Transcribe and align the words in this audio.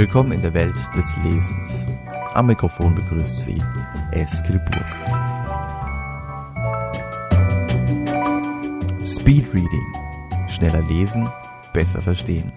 Willkommen 0.00 0.32
in 0.32 0.40
der 0.40 0.54
Welt 0.54 0.74
des 0.96 1.14
Lesens. 1.18 1.84
Am 2.32 2.46
Mikrofon 2.46 2.94
begrüßt 2.94 3.44
Sie 3.44 3.62
Eskil 4.12 4.58
Burg. 4.58 4.86
Speed 9.04 9.52
Reading. 9.52 10.48
Schneller 10.48 10.80
lesen, 10.88 11.28
besser 11.74 12.00
verstehen. 12.00 12.50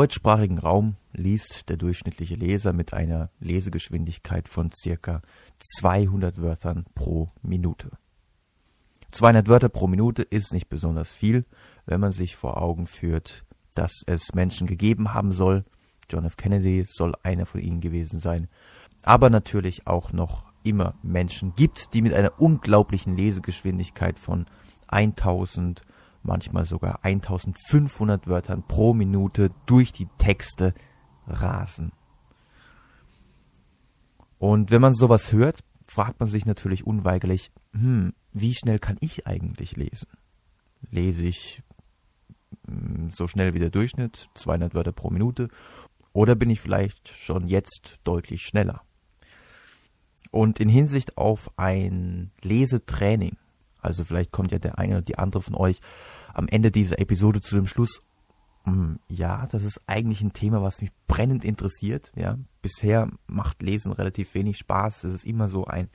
Deutschsprachigen 0.00 0.56
Raum 0.56 0.96
liest 1.12 1.68
der 1.68 1.76
durchschnittliche 1.76 2.34
Leser 2.34 2.72
mit 2.72 2.94
einer 2.94 3.28
Lesegeschwindigkeit 3.38 4.48
von 4.48 4.70
circa 4.72 5.20
200 5.58 6.40
Wörtern 6.40 6.86
pro 6.94 7.28
Minute. 7.42 7.90
200 9.10 9.48
Wörter 9.48 9.68
pro 9.68 9.88
Minute 9.88 10.22
ist 10.22 10.54
nicht 10.54 10.70
besonders 10.70 11.10
viel, 11.10 11.44
wenn 11.84 12.00
man 12.00 12.12
sich 12.12 12.34
vor 12.34 12.62
Augen 12.62 12.86
führt, 12.86 13.44
dass 13.74 13.92
es 14.06 14.32
Menschen 14.32 14.66
gegeben 14.66 15.12
haben 15.12 15.32
soll. 15.32 15.66
John 16.08 16.24
F. 16.24 16.38
Kennedy 16.38 16.86
soll 16.86 17.14
einer 17.22 17.44
von 17.44 17.60
ihnen 17.60 17.82
gewesen 17.82 18.20
sein. 18.20 18.48
Aber 19.02 19.28
natürlich 19.28 19.86
auch 19.86 20.14
noch 20.14 20.44
immer 20.62 20.94
Menschen 21.02 21.54
gibt, 21.56 21.92
die 21.92 22.00
mit 22.00 22.14
einer 22.14 22.40
unglaublichen 22.40 23.18
Lesegeschwindigkeit 23.18 24.18
von 24.18 24.46
1000 24.88 25.82
manchmal 26.22 26.64
sogar 26.64 27.04
1500 27.04 28.26
Wörtern 28.26 28.62
pro 28.66 28.94
Minute 28.94 29.50
durch 29.66 29.92
die 29.92 30.08
Texte 30.18 30.74
rasen. 31.26 31.92
Und 34.38 34.70
wenn 34.70 34.80
man 34.80 34.94
sowas 34.94 35.32
hört, 35.32 35.60
fragt 35.86 36.20
man 36.20 36.28
sich 36.28 36.46
natürlich 36.46 36.86
unweigerlich, 36.86 37.52
hm, 37.72 38.14
wie 38.32 38.54
schnell 38.54 38.78
kann 38.78 38.96
ich 39.00 39.26
eigentlich 39.26 39.76
lesen? 39.76 40.08
Lese 40.90 41.24
ich 41.24 41.62
hm, 42.66 43.10
so 43.10 43.26
schnell 43.26 43.54
wie 43.54 43.58
der 43.58 43.70
Durchschnitt, 43.70 44.30
200 44.34 44.74
Wörter 44.74 44.92
pro 44.92 45.10
Minute, 45.10 45.48
oder 46.12 46.34
bin 46.34 46.50
ich 46.50 46.60
vielleicht 46.60 47.08
schon 47.08 47.46
jetzt 47.46 47.98
deutlich 48.04 48.42
schneller? 48.42 48.82
Und 50.30 50.60
in 50.60 50.68
Hinsicht 50.68 51.18
auf 51.18 51.50
ein 51.58 52.30
Lesetraining 52.40 53.36
also 53.82 54.04
vielleicht 54.04 54.32
kommt 54.32 54.52
ja 54.52 54.58
der 54.58 54.78
eine 54.78 54.94
oder 54.94 55.02
die 55.02 55.18
andere 55.18 55.42
von 55.42 55.54
euch 55.54 55.80
am 56.34 56.48
Ende 56.48 56.70
dieser 56.70 56.98
Episode 56.98 57.40
zu 57.40 57.54
dem 57.54 57.66
Schluss, 57.66 58.02
hm, 58.64 58.98
ja, 59.08 59.46
das 59.50 59.64
ist 59.64 59.80
eigentlich 59.86 60.22
ein 60.22 60.32
Thema, 60.32 60.62
was 60.62 60.82
mich 60.82 60.90
brennend 61.06 61.44
interessiert. 61.44 62.12
Ja, 62.14 62.36
bisher 62.62 63.10
macht 63.26 63.62
Lesen 63.62 63.92
relativ 63.92 64.34
wenig 64.34 64.58
Spaß. 64.58 65.04
Es 65.04 65.14
ist 65.14 65.24
immer 65.24 65.48
so 65.48 65.64
ein 65.64 65.88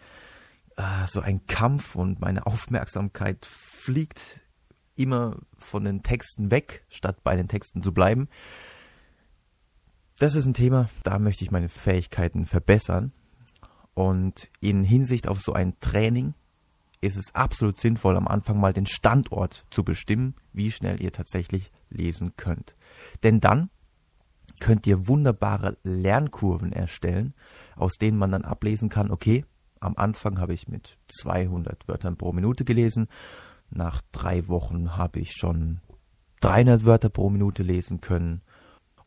äh, 0.77 1.07
so 1.07 1.21
ein 1.21 1.45
Kampf 1.47 1.95
und 1.95 2.19
meine 2.19 2.45
Aufmerksamkeit 2.45 3.45
fliegt 3.45 4.41
immer 4.95 5.37
von 5.57 5.83
den 5.83 6.03
Texten 6.03 6.51
weg, 6.51 6.85
statt 6.89 7.23
bei 7.23 7.35
den 7.35 7.47
Texten 7.47 7.81
zu 7.83 7.93
bleiben. 7.93 8.29
Das 10.19 10.35
ist 10.35 10.45
ein 10.45 10.53
Thema, 10.53 10.89
da 11.03 11.19
möchte 11.19 11.43
ich 11.43 11.51
meine 11.51 11.69
Fähigkeiten 11.69 12.45
verbessern. 12.45 13.11
Und 13.93 14.49
in 14.59 14.83
Hinsicht 14.83 15.27
auf 15.27 15.41
so 15.41 15.53
ein 15.53 15.79
Training 15.79 16.33
ist 17.05 17.17
es 17.17 17.33
absolut 17.33 17.77
sinnvoll, 17.77 18.17
am 18.17 18.27
Anfang 18.27 18.59
mal 18.59 18.73
den 18.73 18.85
Standort 18.85 19.65
zu 19.69 19.83
bestimmen, 19.83 20.35
wie 20.53 20.71
schnell 20.71 21.01
ihr 21.01 21.11
tatsächlich 21.11 21.71
lesen 21.89 22.33
könnt. 22.35 22.75
Denn 23.23 23.39
dann 23.39 23.69
könnt 24.59 24.87
ihr 24.87 25.07
wunderbare 25.07 25.77
Lernkurven 25.83 26.71
erstellen, 26.71 27.33
aus 27.75 27.93
denen 27.95 28.17
man 28.17 28.31
dann 28.31 28.45
ablesen 28.45 28.89
kann, 28.89 29.11
okay, 29.11 29.45
am 29.79 29.95
Anfang 29.97 30.39
habe 30.39 30.53
ich 30.53 30.67
mit 30.67 30.97
200 31.07 31.87
Wörtern 31.87 32.17
pro 32.17 32.31
Minute 32.31 32.65
gelesen, 32.65 33.07
nach 33.69 34.01
drei 34.11 34.47
Wochen 34.47 34.95
habe 34.95 35.19
ich 35.19 35.33
schon 35.33 35.81
300 36.41 36.85
Wörter 36.85 37.09
pro 37.09 37.29
Minute 37.29 37.63
lesen 37.63 38.01
können 38.01 38.41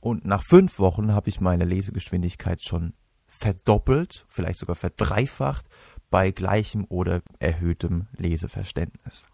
und 0.01 0.25
nach 0.25 0.43
fünf 0.43 0.79
Wochen 0.79 1.13
habe 1.13 1.29
ich 1.29 1.41
meine 1.41 1.65
Lesegeschwindigkeit 1.65 2.63
schon 2.63 2.95
verdoppelt, 3.27 4.25
vielleicht 4.29 4.59
sogar 4.59 4.77
verdreifacht 4.77 5.67
bei 6.11 6.31
gleichem 6.31 6.85
oder 6.89 7.23
erhöhtem 7.39 8.07
Leseverständnis. 8.17 9.25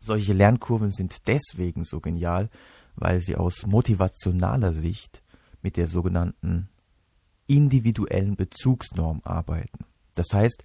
Solche 0.00 0.32
Lernkurven 0.32 0.90
sind 0.90 1.28
deswegen 1.28 1.84
so 1.84 2.00
genial, 2.00 2.50
weil 2.96 3.20
sie 3.20 3.36
aus 3.36 3.66
motivationaler 3.66 4.72
Sicht 4.72 5.22
mit 5.62 5.76
der 5.76 5.86
sogenannten 5.86 6.68
individuellen 7.46 8.36
Bezugsnorm 8.36 9.20
arbeiten. 9.24 9.84
Das 10.14 10.28
heißt, 10.32 10.64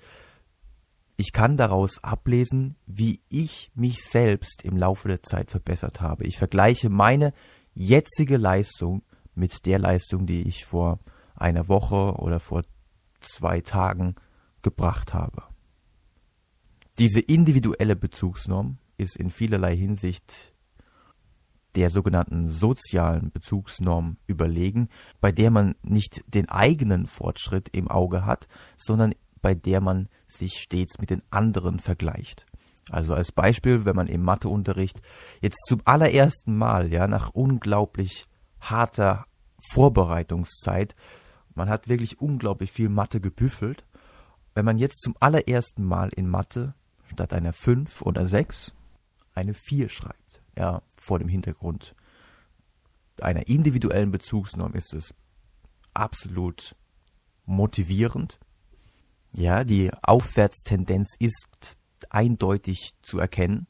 ich 1.17 1.31
kann 1.31 1.57
daraus 1.57 2.03
ablesen, 2.03 2.75
wie 2.85 3.21
ich 3.29 3.71
mich 3.73 4.03
selbst 4.03 4.63
im 4.63 4.77
Laufe 4.77 5.07
der 5.07 5.23
Zeit 5.23 5.51
verbessert 5.51 5.99
habe. 5.99 6.25
Ich 6.25 6.37
vergleiche 6.37 6.89
meine 6.89 7.33
jetzige 7.73 8.37
Leistung 8.37 9.03
mit 9.33 9.65
der 9.65 9.79
Leistung, 9.79 10.25
die 10.25 10.47
ich 10.47 10.65
vor 10.65 10.99
einer 11.35 11.67
Woche 11.67 12.15
oder 12.19 12.39
vor 12.39 12.63
zwei 13.19 13.61
Tagen 13.61 14.15
gebracht 14.61 15.13
habe. 15.13 15.43
Diese 16.99 17.19
individuelle 17.19 17.95
Bezugsnorm 17.95 18.77
ist 18.97 19.17
in 19.17 19.29
vielerlei 19.29 19.75
Hinsicht 19.75 20.53
der 21.75 21.91
sogenannten 21.91 22.49
sozialen 22.49 23.31
Bezugsnorm 23.31 24.17
überlegen, 24.25 24.89
bei 25.21 25.31
der 25.31 25.51
man 25.51 25.75
nicht 25.83 26.23
den 26.27 26.49
eigenen 26.49 27.05
Fortschritt 27.05 27.69
im 27.69 27.87
Auge 27.87 28.25
hat, 28.25 28.47
sondern 28.77 29.13
bei 29.41 29.53
der 29.53 29.79
man 29.79 30.09
sich 30.25 30.59
stets 30.59 30.97
mit 30.99 31.11
den 31.11 31.21
anderen 31.29 31.79
vergleicht. 31.79 32.47
Also 32.89 33.13
als 33.13 33.31
Beispiel, 33.31 33.85
wenn 33.85 33.95
man 33.95 34.07
im 34.07 34.23
Matheunterricht 34.23 35.01
jetzt 35.41 35.65
zum 35.67 35.81
allerersten 35.85 36.57
Mal, 36.57 36.91
ja, 36.91 37.07
nach 37.07 37.29
unglaublich 37.29 38.25
harter 38.59 39.25
Vorbereitungszeit, 39.71 40.95
man 41.53 41.69
hat 41.69 41.87
wirklich 41.87 42.19
unglaublich 42.19 42.71
viel 42.71 42.89
Mathe 42.89 43.21
gebüffelt 43.21 43.85
wenn 44.57 44.65
man 44.65 44.79
jetzt 44.79 45.03
zum 45.03 45.15
allerersten 45.19 45.83
Mal 45.83 46.09
in 46.15 46.27
Mathe 46.27 46.73
statt 47.05 47.31
einer 47.31 47.53
5 47.53 48.01
oder 48.01 48.27
6 48.27 48.73
eine 49.35 49.53
4 49.53 49.87
schreibt, 49.87 50.41
ja, 50.57 50.81
vor 50.99 51.19
dem 51.19 51.27
Hintergrund 51.27 51.93
einer 53.21 53.47
individuellen 53.47 54.09
Bezugsnorm 54.09 54.73
ist 54.73 54.95
es 54.95 55.13
absolut 55.93 56.75
motivierend. 57.45 58.39
Ja, 59.31 59.63
die 59.63 59.91
Aufwärtstendenz 60.01 61.13
ist 61.19 61.77
eindeutig 62.09 62.95
zu 63.03 63.19
erkennen. 63.19 63.67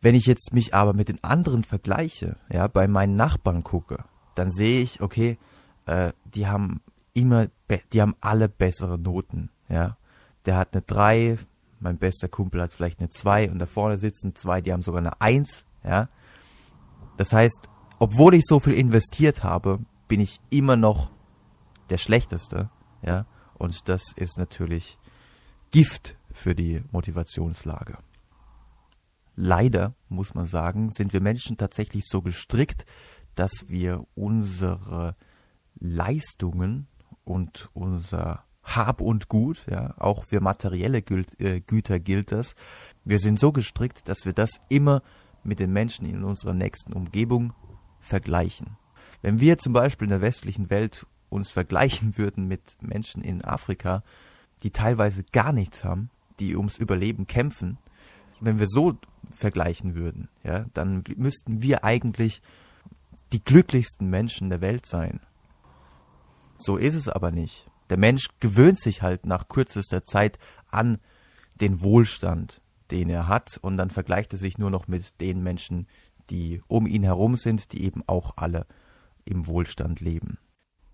Wenn 0.00 0.16
ich 0.16 0.26
jetzt 0.26 0.52
mich 0.52 0.74
aber 0.74 0.94
mit 0.94 1.08
den 1.08 1.22
anderen 1.22 1.62
vergleiche, 1.62 2.38
ja, 2.52 2.66
bei 2.66 2.88
meinen 2.88 3.14
Nachbarn 3.14 3.62
gucke, 3.62 4.04
dann 4.34 4.50
sehe 4.50 4.82
ich, 4.82 5.00
okay, 5.00 5.38
äh, 5.86 6.12
die 6.24 6.48
haben 6.48 6.80
immer, 7.12 7.46
die 7.92 8.02
haben 8.02 8.16
alle 8.20 8.48
bessere 8.48 8.98
Noten 8.98 9.48
ja, 9.70 9.96
der 10.46 10.56
hat 10.56 10.74
eine 10.74 10.82
3, 10.82 11.38
mein 11.78 11.98
bester 11.98 12.28
Kumpel 12.28 12.60
hat 12.60 12.72
vielleicht 12.72 12.98
eine 12.98 13.08
2 13.08 13.50
und 13.50 13.58
da 13.58 13.66
vorne 13.66 13.98
sitzen 13.98 14.34
zwei, 14.34 14.60
die 14.60 14.72
haben 14.72 14.82
sogar 14.82 15.00
eine 15.00 15.20
1, 15.20 15.64
ja. 15.84 16.08
Das 17.16 17.32
heißt, 17.32 17.68
obwohl 17.98 18.34
ich 18.34 18.44
so 18.46 18.60
viel 18.60 18.74
investiert 18.74 19.42
habe, 19.42 19.78
bin 20.08 20.20
ich 20.20 20.40
immer 20.50 20.76
noch 20.76 21.10
der 21.88 21.98
Schlechteste, 21.98 22.70
ja. 23.02 23.26
Und 23.54 23.88
das 23.88 24.12
ist 24.16 24.38
natürlich 24.38 24.98
Gift 25.70 26.16
für 26.32 26.54
die 26.54 26.82
Motivationslage. 26.92 27.98
Leider, 29.36 29.94
muss 30.08 30.34
man 30.34 30.46
sagen, 30.46 30.90
sind 30.90 31.12
wir 31.12 31.20
Menschen 31.20 31.56
tatsächlich 31.56 32.04
so 32.06 32.22
gestrickt, 32.22 32.84
dass 33.34 33.66
wir 33.68 34.06
unsere 34.14 35.16
Leistungen 35.78 36.88
und 37.24 37.70
unser 37.72 38.44
hab 38.62 39.00
und 39.00 39.28
Gut, 39.28 39.64
ja, 39.70 39.94
auch 39.98 40.24
für 40.24 40.40
materielle 40.40 41.02
Gü 41.02 41.24
äh, 41.38 41.60
Güter 41.60 41.98
gilt 41.98 42.32
das. 42.32 42.54
Wir 43.04 43.18
sind 43.18 43.38
so 43.38 43.52
gestrickt, 43.52 44.08
dass 44.08 44.24
wir 44.24 44.32
das 44.32 44.60
immer 44.68 45.02
mit 45.42 45.60
den 45.60 45.72
Menschen 45.72 46.06
in 46.06 46.24
unserer 46.24 46.54
nächsten 46.54 46.92
Umgebung 46.92 47.52
vergleichen. 48.00 48.76
Wenn 49.22 49.40
wir 49.40 49.58
zum 49.58 49.72
Beispiel 49.72 50.06
in 50.06 50.10
der 50.10 50.20
westlichen 50.20 50.70
Welt 50.70 51.06
uns 51.28 51.50
vergleichen 51.50 52.16
würden 52.18 52.46
mit 52.46 52.76
Menschen 52.80 53.22
in 53.22 53.44
Afrika, 53.44 54.02
die 54.62 54.70
teilweise 54.70 55.24
gar 55.32 55.52
nichts 55.52 55.84
haben, 55.84 56.10
die 56.38 56.56
ums 56.56 56.78
Überleben 56.78 57.26
kämpfen, 57.26 57.78
wenn 58.40 58.58
wir 58.58 58.66
so 58.66 58.98
vergleichen 59.30 59.94
würden, 59.94 60.28
ja, 60.42 60.66
dann 60.74 61.04
müssten 61.16 61.62
wir 61.62 61.84
eigentlich 61.84 62.42
die 63.32 63.42
glücklichsten 63.42 64.08
Menschen 64.08 64.48
der 64.48 64.60
Welt 64.60 64.86
sein. 64.86 65.20
So 66.58 66.76
ist 66.76 66.94
es 66.94 67.08
aber 67.08 67.30
nicht. 67.30 67.70
Der 67.90 67.98
Mensch 67.98 68.28
gewöhnt 68.38 68.80
sich 68.80 69.02
halt 69.02 69.26
nach 69.26 69.48
kürzester 69.48 70.04
Zeit 70.04 70.38
an 70.70 70.98
den 71.60 71.82
Wohlstand, 71.82 72.62
den 72.90 73.10
er 73.10 73.28
hat, 73.28 73.58
und 73.60 73.76
dann 73.76 73.90
vergleicht 73.90 74.32
er 74.32 74.38
sich 74.38 74.56
nur 74.56 74.70
noch 74.70 74.88
mit 74.88 75.20
den 75.20 75.42
Menschen, 75.42 75.86
die 76.30 76.62
um 76.68 76.86
ihn 76.86 77.02
herum 77.02 77.36
sind, 77.36 77.72
die 77.72 77.82
eben 77.82 78.02
auch 78.06 78.36
alle 78.36 78.66
im 79.24 79.46
Wohlstand 79.46 80.00
leben. 80.00 80.38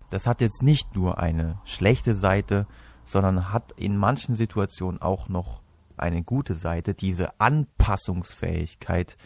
das 0.09 0.25
hat 0.25 0.41
jetzt 0.41 0.63
nicht 0.63 0.95
nur 0.95 1.17
eine 1.19 1.59
schlechte 1.65 2.15
Seite, 2.15 2.65
sondern 3.03 3.51
hat 3.51 3.73
in 3.73 3.97
manchen 3.97 4.35
Situationen 4.35 5.01
auch 5.01 5.29
noch 5.29 5.61
eine 5.97 6.23
gute 6.23 6.55
Seite, 6.55 6.93
diese 6.93 7.39
Anpassungsfähigkeit 7.39 9.17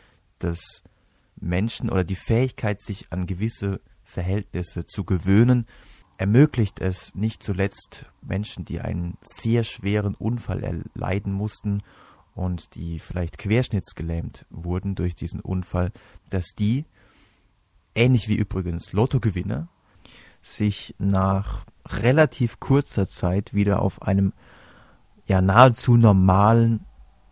des 0.41 0.83
Menschen 1.35 1.89
oder 1.89 2.03
die 2.03 2.15
Fähigkeit, 2.15 2.79
sich 2.79 3.11
an 3.11 3.27
gewisse 3.27 3.81
Verhältnisse 4.03 4.85
zu 4.85 5.03
gewöhnen, 5.03 5.65
ermöglicht 6.21 6.79
es 6.79 7.15
nicht 7.15 7.41
zuletzt 7.41 8.05
Menschen, 8.21 8.63
die 8.63 8.79
einen 8.79 9.17
sehr 9.21 9.63
schweren 9.63 10.13
Unfall 10.13 10.63
erleiden 10.63 11.33
mussten 11.33 11.79
und 12.35 12.75
die 12.75 12.99
vielleicht 12.99 13.39
querschnittsgelähmt 13.39 14.45
wurden 14.51 14.93
durch 14.93 15.15
diesen 15.15 15.39
Unfall, 15.39 15.91
dass 16.29 16.53
die, 16.53 16.85
ähnlich 17.95 18.27
wie 18.27 18.35
übrigens 18.35 18.93
Lottogewinner, 18.93 19.67
sich 20.43 20.93
nach 20.99 21.65
relativ 21.87 22.59
kurzer 22.59 23.07
Zeit 23.07 23.55
wieder 23.55 23.81
auf 23.81 24.03
einem 24.03 24.31
ja 25.25 25.41
nahezu 25.41 25.97
normalen 25.97 26.85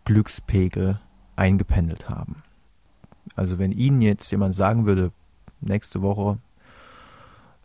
Glückspegel 0.04 0.98
eingependelt 1.36 2.08
haben. 2.08 2.42
Also 3.36 3.60
wenn 3.60 3.70
Ihnen 3.70 4.02
jetzt 4.02 4.32
jemand 4.32 4.56
sagen 4.56 4.84
würde, 4.84 5.12
nächste 5.60 6.02
Woche 6.02 6.38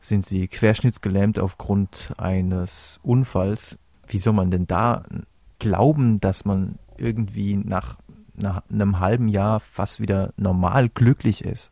sind 0.08 0.26
Sie 0.26 0.48
querschnittsgelähmt 0.48 1.40
aufgrund 1.40 2.14
eines 2.18 3.00
Unfalls, 3.04 3.78
wie 4.08 4.20
soll 4.20 4.34
man 4.34 4.52
denn 4.52 4.68
da 4.68 5.04
glauben, 5.60 6.20
dass 6.20 6.46
man 6.46 6.78
irgendwie 6.98 7.58
nach, 7.58 7.98
nach 8.36 8.62
einem 8.70 9.00
halben 9.00 9.28
Jahr 9.28 9.60
fast 9.60 10.00
wieder 10.00 10.34
normal 10.38 10.90
glücklich 10.90 11.44
ist? 11.44 11.72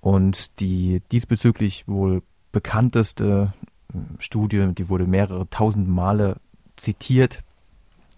Und 0.00 0.60
die 0.60 1.02
diesbezüglich 1.10 1.88
wohl 1.88 2.22
bekannteste 2.52 3.52
hm, 3.90 4.16
Studie, 4.18 4.72
die 4.74 4.88
wurde 4.88 5.06
mehrere 5.06 5.48
tausend 5.48 5.88
Male 5.88 6.36
zitiert, 6.76 7.42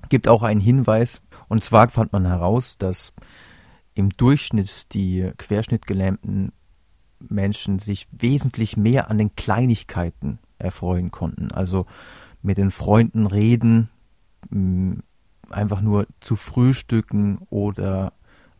gibt 0.09 0.29
auch 0.29 0.43
einen 0.43 0.61
Hinweis. 0.61 1.23
Und 1.49 1.65
zwar 1.65 1.89
fand 1.89 2.13
man 2.13 2.27
heraus, 2.27 2.77
dass 2.77 3.13
im 3.95 4.11
Durchschnitt 4.11 4.93
die 4.93 5.31
querschnittgelähmten 5.39 6.53
Menschen 7.21 7.79
sich 7.79 8.07
wesentlich 8.11 8.77
mehr 8.77 9.11
an 9.11 9.19
den 9.19 9.35
Kleinigkeiten 9.37 10.39
erfreuen 10.59 11.11
konnten. 11.11 11.53
Also 11.53 11.87
mit 12.43 12.59
den 12.59 12.71
Freunden 12.71 13.27
reden, 13.27 13.91
einfach 15.51 15.81
nur 15.81 16.07
zu 16.21 16.37
frühstücken 16.37 17.39
oder 17.51 18.13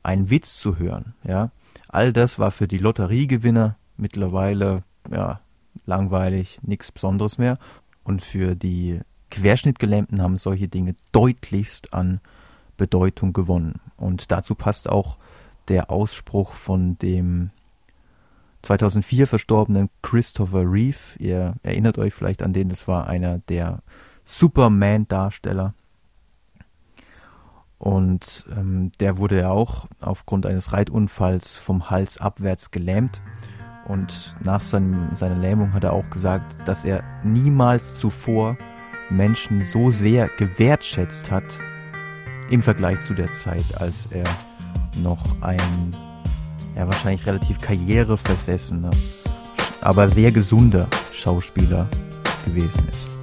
einen 0.03 0.31
Witz 0.31 0.59
zu 0.59 0.79
hören. 0.79 1.15
Ja, 1.25 1.51
all 1.89 2.13
das 2.13 2.39
war 2.39 2.51
für 2.51 2.69
die 2.69 2.79
Lotteriegewinner 2.79 3.77
mittlerweile 3.97 4.85
ja 5.11 5.41
langweilig, 5.85 6.59
nichts 6.63 6.93
Besonderes 6.93 7.39
mehr. 7.39 7.59
Und 8.05 8.23
für 8.23 8.55
die 8.55 9.01
Querschnittgelähmten 9.31 10.23
haben 10.23 10.37
solche 10.37 10.69
Dinge 10.69 10.95
deutlichst 11.13 11.93
an 11.93 12.21
Bedeutung 12.77 13.33
gewonnen. 13.33 13.81
Und 13.97 14.31
dazu 14.31 14.55
passt 14.55 14.89
auch 14.89 15.19
der 15.69 15.91
Ausspruch 15.91 16.53
von 16.53 16.99
dem 16.99 17.51
2004 18.67 19.29
verstorbenen 19.29 19.91
Christopher 20.03 20.65
Reeve. 20.69 20.99
Ihr 21.19 21.55
erinnert 21.63 21.99
euch 21.99 22.13
vielleicht 22.13 22.43
an 22.43 22.53
den, 22.53 22.69
das 22.69 22.89
war 22.89 23.07
einer 23.07 23.39
der 23.49 23.83
Superman-Darsteller. 24.25 25.73
Und 27.79 28.45
ähm, 28.51 28.91
der 28.99 29.19
wurde 29.19 29.39
ja 29.39 29.51
auch 29.51 29.87
aufgrund 30.01 30.47
eines 30.47 30.73
Reitunfalls 30.73 31.55
vom 31.55 31.91
Hals 31.91 32.21
abwärts 32.21 32.73
gelähmt. 32.73 33.23
Und 33.87 34.35
nach 34.45 34.63
seinem, 34.63 35.15
seiner 35.15 35.37
Lähmung 35.37 35.73
hat 35.73 35.85
er 35.85 35.93
auch 35.93 36.11
gesagt, 36.11 36.57
dass 36.67 36.85
er 36.85 37.05
niemals 37.23 37.95
zuvor 38.01 38.57
Menschen 39.11 39.63
so 39.63 39.93
sehr 39.93 40.29
gewertschätzt 40.39 41.31
hat 41.31 41.61
im 42.51 42.63
Vergleich 42.63 43.03
zu 43.03 43.15
der 43.15 43.31
Zeit, 43.31 43.81
als 43.81 44.07
er 44.07 44.25
noch 44.97 45.41
ein 45.43 45.95
ja 46.77 46.87
wahrscheinlich 46.87 47.27
relativ 47.27 47.61
karriereversessener, 47.61 48.91
aber 49.81 50.09
sehr 50.09 50.31
gesunder 50.31 50.87
Schauspieler 51.13 51.89
gewesen 52.45 52.87
ist. 52.93 53.16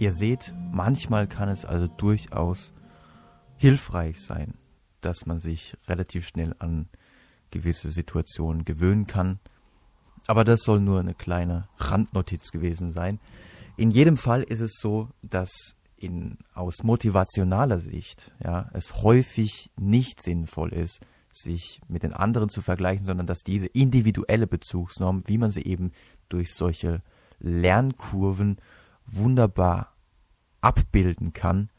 Ihr 0.00 0.14
seht, 0.14 0.50
manchmal 0.72 1.26
kann 1.26 1.50
es 1.50 1.66
also 1.66 1.86
durchaus 1.86 2.72
hilfreich 3.58 4.18
sein, 4.18 4.54
dass 5.02 5.26
man 5.26 5.38
sich 5.38 5.76
relativ 5.88 6.26
schnell 6.26 6.56
an 6.58 6.88
gewisse 7.50 7.90
Situationen 7.90 8.64
gewöhnen 8.64 9.06
kann. 9.06 9.40
Aber 10.26 10.44
das 10.44 10.60
soll 10.60 10.80
nur 10.80 11.00
eine 11.00 11.12
kleine 11.12 11.68
Randnotiz 11.76 12.50
gewesen 12.50 12.92
sein. 12.92 13.20
In 13.76 13.90
jedem 13.90 14.16
Fall 14.16 14.42
ist 14.42 14.60
es 14.60 14.78
so, 14.80 15.10
dass 15.20 15.76
in, 15.96 16.38
aus 16.54 16.82
motivationaler 16.82 17.78
Sicht 17.78 18.32
ja, 18.42 18.70
es 18.72 19.02
häufig 19.02 19.70
nicht 19.78 20.22
sinnvoll 20.22 20.72
ist, 20.72 21.00
sich 21.30 21.82
mit 21.88 22.04
den 22.04 22.14
anderen 22.14 22.48
zu 22.48 22.62
vergleichen, 22.62 23.04
sondern 23.04 23.26
dass 23.26 23.40
diese 23.40 23.66
individuelle 23.66 24.46
Bezugsnorm, 24.46 25.24
wie 25.26 25.36
man 25.36 25.50
sie 25.50 25.66
eben 25.66 25.92
durch 26.30 26.54
solche 26.54 27.02
Lernkurven 27.38 28.56
wunderbar 29.12 29.94
abbilden 30.60 31.32
kann, 31.32 31.70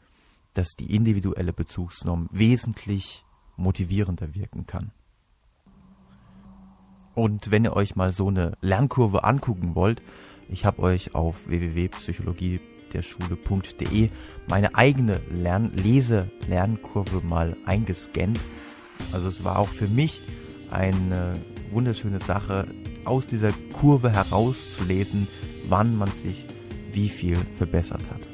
dass 0.54 0.76
die 0.76 0.94
individuelle 0.94 1.52
Bezugsnorm 1.52 2.30
wesentlich 2.32 3.26
motivierender 3.56 4.34
wirken 4.34 4.64
kann. 4.66 4.92
Und 7.14 7.50
wenn 7.50 7.64
ihr 7.64 7.74
euch 7.74 7.96
mal 7.96 8.12
so 8.12 8.28
eine 8.28 8.56
Lernkurve 8.60 9.24
angucken 9.24 9.74
wollt, 9.74 10.02
ich 10.48 10.64
habe 10.64 10.80
euch 10.82 11.14
auf 11.14 11.48
www.psychologiederschule.de 11.48 14.08
meine 14.48 14.74
eigene 14.74 15.20
Lern 15.30 15.70
Lese-Lernkurve 15.72 17.20
mal 17.20 17.54
eingescannt. 17.66 18.40
Also 19.12 19.28
es 19.28 19.44
war 19.44 19.58
auch 19.58 19.68
für 19.68 19.88
mich 19.88 20.22
eine 20.70 21.34
wunderschöne 21.70 22.20
Sache, 22.20 22.66
aus 23.04 23.26
dieser 23.26 23.52
Kurve 23.72 24.10
herauszulesen, 24.10 25.28
wann 25.68 25.98
man 25.98 26.10
sich 26.12 26.46
wie 26.92 27.08
viel 27.08 27.36
verbessert 27.56 28.02
hat. 28.10 28.28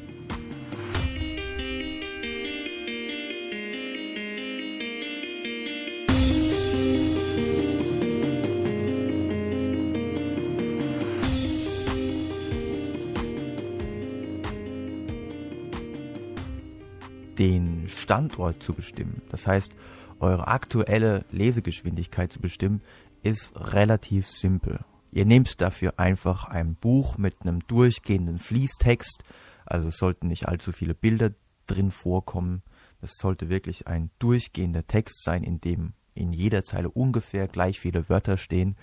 den 17.38 17.88
Standort 17.88 18.62
zu 18.62 18.74
bestimmen, 18.74 19.22
das 19.30 19.46
heißt 19.46 19.72
eure 20.20 20.48
aktuelle 20.48 21.24
Lesegeschwindigkeit 21.30 22.32
zu 22.32 22.40
bestimmen, 22.40 22.82
ist 23.22 23.52
relativ 23.54 24.26
simpel. 24.26 24.80
Ihr 25.10 25.24
nehmt 25.24 25.60
dafür 25.60 25.94
einfach 25.98 26.44
ein 26.44 26.74
Buch 26.74 27.16
mit 27.18 27.42
einem 27.42 27.60
durchgehenden 27.66 28.38
Fließtext, 28.38 29.22
also 29.64 29.90
sollten 29.90 30.28
nicht 30.28 30.48
allzu 30.48 30.72
viele 30.72 30.94
Bilder 30.94 31.30
drin 31.66 31.90
vorkommen. 31.90 32.62
Das 33.00 33.12
sollte 33.18 33.48
wirklich 33.48 33.86
ein 33.86 34.10
durchgehender 34.18 34.86
Text 34.86 35.22
sein, 35.22 35.42
in 35.42 35.60
dem 35.60 35.92
in 36.14 36.32
jeder 36.32 36.64
Zeile 36.64 36.90
ungefähr 36.90 37.46
gleich 37.46 37.78
viele 37.78 38.08
Wörter 38.08 38.36
stehen. 38.36 38.76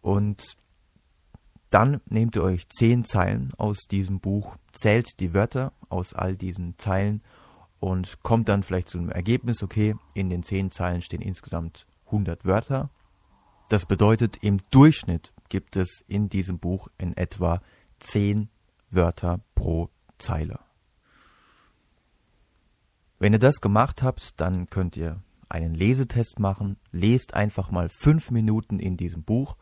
Und 0.00 0.56
dann 1.70 2.00
nehmt 2.06 2.36
ihr 2.36 2.44
euch 2.44 2.68
zehn 2.68 3.04
Zeilen 3.04 3.52
aus 3.56 3.86
diesem 3.90 4.20
Buch, 4.20 4.56
zählt 4.72 5.18
die 5.20 5.34
Wörter 5.34 5.72
aus 5.88 6.14
all 6.14 6.36
diesen 6.36 6.78
Zeilen 6.78 7.22
und 7.80 8.22
kommt 8.22 8.48
dann 8.48 8.62
vielleicht 8.62 8.88
zu 8.88 8.98
einem 8.98 9.10
Ergebnis, 9.10 9.62
okay, 9.62 9.96
in 10.14 10.30
den 10.30 10.42
zehn 10.42 10.70
Zeilen 10.70 11.02
stehen 11.02 11.22
insgesamt 11.22 11.86
100 12.06 12.44
Wörter. 12.44 12.90
Das 13.70 13.86
bedeutet, 13.86 14.36
im 14.42 14.58
Durchschnitt 14.70 15.31
gibt 15.52 15.76
es 15.76 16.02
in 16.08 16.30
diesem 16.30 16.58
Buch 16.58 16.88
in 16.96 17.14
etwa 17.14 17.60
zehn 18.00 18.48
Wörter 18.90 19.40
pro 19.54 19.90
Zeile. 20.16 20.60
Wenn 23.18 23.34
ihr 23.34 23.38
das 23.38 23.60
gemacht 23.60 24.02
habt, 24.02 24.40
dann 24.40 24.70
könnt 24.70 24.96
ihr 24.96 25.22
einen 25.50 25.74
Lesetest 25.74 26.38
machen, 26.38 26.78
lest 26.90 27.34
einfach 27.34 27.70
mal 27.70 27.90
fünf 27.90 28.30
Minuten 28.30 28.78
in 28.78 28.96
diesem 28.96 29.24
Buch, 29.24 29.58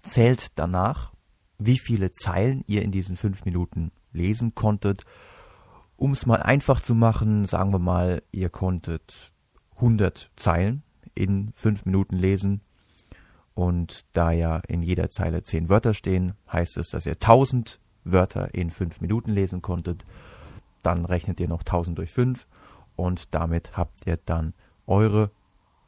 zählt 0.00 0.58
danach, 0.58 1.12
wie 1.58 1.78
viele 1.78 2.10
Zeilen 2.10 2.64
ihr 2.66 2.80
in 2.80 2.90
diesen 2.90 3.18
fünf 3.18 3.44
Minuten 3.44 3.92
lesen 4.12 4.54
konntet. 4.54 5.04
Um 5.96 6.12
es 6.12 6.24
mal 6.24 6.42
einfach 6.42 6.80
zu 6.80 6.94
machen, 6.94 7.44
sagen 7.44 7.70
wir 7.70 7.78
mal, 7.78 8.22
ihr 8.32 8.48
konntet 8.48 9.30
100 9.74 10.30
Zeilen 10.36 10.84
in 11.14 11.52
fünf 11.54 11.84
Minuten 11.84 12.16
lesen. 12.16 12.62
Und 13.54 14.04
da 14.12 14.32
ja 14.32 14.60
in 14.66 14.82
jeder 14.82 15.08
Zeile 15.08 15.42
zehn 15.42 15.68
Wörter 15.68 15.94
stehen, 15.94 16.34
heißt 16.50 16.76
es, 16.76 16.88
dass 16.88 17.06
ihr 17.06 17.12
1000 17.12 17.78
Wörter 18.02 18.52
in 18.54 18.70
fünf 18.70 19.00
Minuten 19.00 19.30
lesen 19.30 19.62
konntet. 19.62 20.04
Dann 20.82 21.04
rechnet 21.04 21.40
ihr 21.40 21.48
noch 21.48 21.60
1000 21.62 21.96
durch 21.96 22.10
fünf 22.10 22.46
und 22.96 23.34
damit 23.34 23.76
habt 23.76 24.06
ihr 24.06 24.18
dann 24.18 24.54
eure 24.86 25.30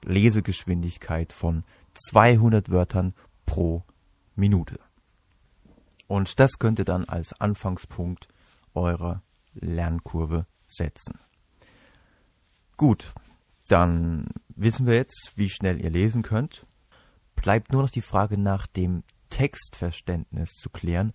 Lesegeschwindigkeit 0.02 1.32
von 1.32 1.64
200 1.94 2.70
Wörtern 2.70 3.14
pro 3.44 3.82
Minute. 4.34 4.78
Und 6.06 6.38
das 6.38 6.58
könnt 6.58 6.78
ihr 6.78 6.84
dann 6.84 7.04
als 7.04 7.38
Anfangspunkt 7.40 8.28
eurer 8.74 9.22
Lernkurve 9.54 10.46
setzen. 10.66 11.18
Gut, 12.76 13.12
dann 13.68 14.28
wissen 14.48 14.86
wir 14.86 14.94
jetzt, 14.94 15.32
wie 15.34 15.48
schnell 15.48 15.82
ihr 15.82 15.90
lesen 15.90 16.22
könnt. 16.22 16.66
Bleibt 17.36 17.72
nur 17.72 17.82
noch 17.82 17.90
die 17.90 18.02
Frage 18.02 18.38
nach 18.38 18.66
dem 18.66 19.04
Textverständnis 19.30 20.54
zu 20.54 20.70
klären. 20.70 21.12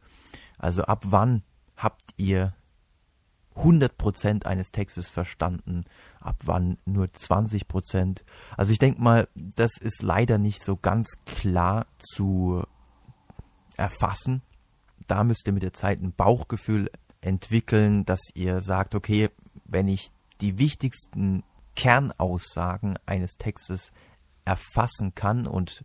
Also 0.57 0.83
ab 0.83 1.03
wann 1.07 1.43
habt 1.75 2.13
ihr 2.17 2.53
100% 3.55 4.45
eines 4.45 4.71
Textes 4.71 5.09
verstanden, 5.09 5.85
ab 6.19 6.37
wann 6.45 6.77
nur 6.85 7.07
20%. 7.07 8.21
Also 8.55 8.71
ich 8.71 8.79
denke 8.79 9.01
mal, 9.01 9.27
das 9.35 9.71
ist 9.79 10.01
leider 10.01 10.37
nicht 10.37 10.63
so 10.63 10.77
ganz 10.77 11.17
klar 11.25 11.85
zu 11.97 12.63
erfassen. 13.75 14.41
Da 15.07 15.23
müsst 15.23 15.47
ihr 15.47 15.53
mit 15.53 15.63
der 15.63 15.73
Zeit 15.73 15.99
ein 15.99 16.13
Bauchgefühl 16.13 16.89
entwickeln, 17.19 18.05
dass 18.05 18.21
ihr 18.33 18.61
sagt, 18.61 18.95
okay, 18.95 19.29
wenn 19.65 19.87
ich 19.87 20.11
die 20.39 20.57
wichtigsten 20.57 21.43
Kernaussagen 21.75 22.97
eines 23.05 23.37
Textes 23.37 23.91
erfassen 24.45 25.13
kann 25.13 25.45
und 25.45 25.83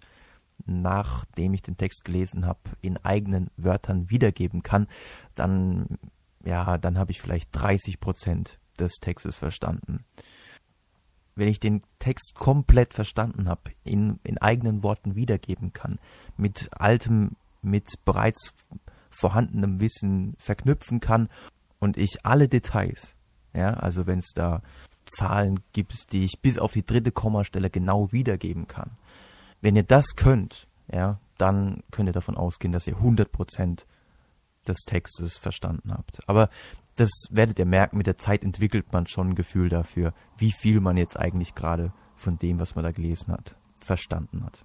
nachdem 0.65 1.55
ich 1.55 1.63
den 1.63 1.77
Text 1.77 2.05
gelesen 2.05 2.47
habe, 2.47 2.61
in 2.81 2.97
eigenen 3.05 3.51
Wörtern 3.57 4.11
wiedergeben 4.11 4.63
kann, 4.63 4.87
dann 5.35 5.99
ja, 6.47 6.79
dann 6.79 6.97
habe 6.97 7.11
ich 7.11 7.21
vielleicht 7.21 7.49
30 7.53 8.01
Prozent 8.01 8.59
des 8.79 8.95
Textes 9.01 9.37
verstanden. 9.37 10.05
Wenn 11.35 11.49
ich 11.49 11.61
den 11.61 11.83
Text 11.99 12.35
komplett 12.35 12.95
verstanden 12.95 13.49
habe, 13.49 13.73
in, 13.85 14.21
in 14.23 14.39
eigenen 14.39 14.83
Worten 14.83 15.17
wiedergeben 15.17 15.73
kann, 15.73 15.99
mit 16.37 16.69
altem, 16.73 17.37
mit 17.61 18.05
bereits 18.05 18.55
vorhandenem 19.11 19.81
Wissen 19.81 20.35
verknüpfen 20.39 21.01
kann 21.01 21.29
und 21.79 21.99
ich 21.99 22.25
alle 22.25 22.49
Details, 22.49 23.17
ja, 23.53 23.75
also 23.75 24.07
wenn 24.07 24.21
es 24.21 24.33
da 24.35 24.63
Zahlen 25.05 25.61
gibt, 25.73 26.13
die 26.13 26.25
ich 26.25 26.41
bis 26.41 26.59
auf 26.59 26.73
die 26.73 26.85
dritte 26.85 27.13
Kommastelle 27.13 27.71
genau 27.71 28.13
wiedergeben 28.13 28.67
kann. 28.67 28.93
Wenn 29.61 29.77
ihr 29.77 29.83
das 29.83 30.17
könnt, 30.17 30.67
ja, 30.93 31.21
dann 31.39 31.83
könnt 31.91 32.09
ihr 32.09 32.13
davon 32.13 32.37
ausgehen, 32.37 32.73
dass 32.73 32.87
ihr 32.87 32.97
100 32.97 33.31
Prozent 33.33 33.87
des 34.67 34.79
Textes 34.87 35.37
verstanden 35.37 35.93
habt. 35.93 36.29
Aber 36.29 36.49
das 36.97 37.11
werdet 37.31 37.59
ihr 37.59 37.67
merken, 37.67 37.99
mit 37.99 38.07
der 38.07 38.19
Zeit 38.19 38.43
entwickelt 38.43 38.93
man 38.93 39.07
schon 39.07 39.31
ein 39.31 39.35
Gefühl 39.35 39.69
dafür, 39.69 40.15
wie 40.39 40.53
viel 40.53 40.81
man 40.81 40.97
jetzt 40.97 41.19
eigentlich 41.19 41.55
gerade 41.55 41.93
von 42.17 42.39
dem, 42.39 42.59
was 42.59 42.75
man 42.75 42.85
da 42.85 42.91
gelesen 42.91 43.33
hat, 43.33 43.57
verstanden 43.81 44.45
hat. 44.45 44.65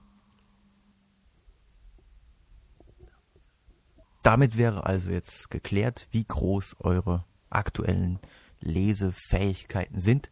Damit 4.23 4.55
wäre 4.55 4.85
also 4.85 5.09
jetzt 5.09 5.49
geklärt, 5.49 6.07
wie 6.11 6.23
groß 6.23 6.77
eure 6.79 7.25
aktuellen 7.49 8.19
Lesefähigkeiten 8.59 9.99
sind. 9.99 10.29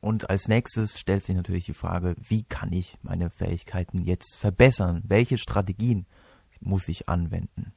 Und 0.00 0.30
als 0.30 0.48
nächstes 0.48 0.98
stellt 0.98 1.24
sich 1.24 1.34
natürlich 1.34 1.66
die 1.66 1.74
Frage, 1.74 2.14
wie 2.20 2.44
kann 2.44 2.72
ich 2.72 2.98
meine 3.02 3.30
Fähigkeiten 3.30 4.04
jetzt 4.04 4.36
verbessern? 4.36 5.02
Welche 5.06 5.38
Strategien 5.38 6.06
muss 6.60 6.88
ich 6.88 7.08
anwenden? 7.08 7.72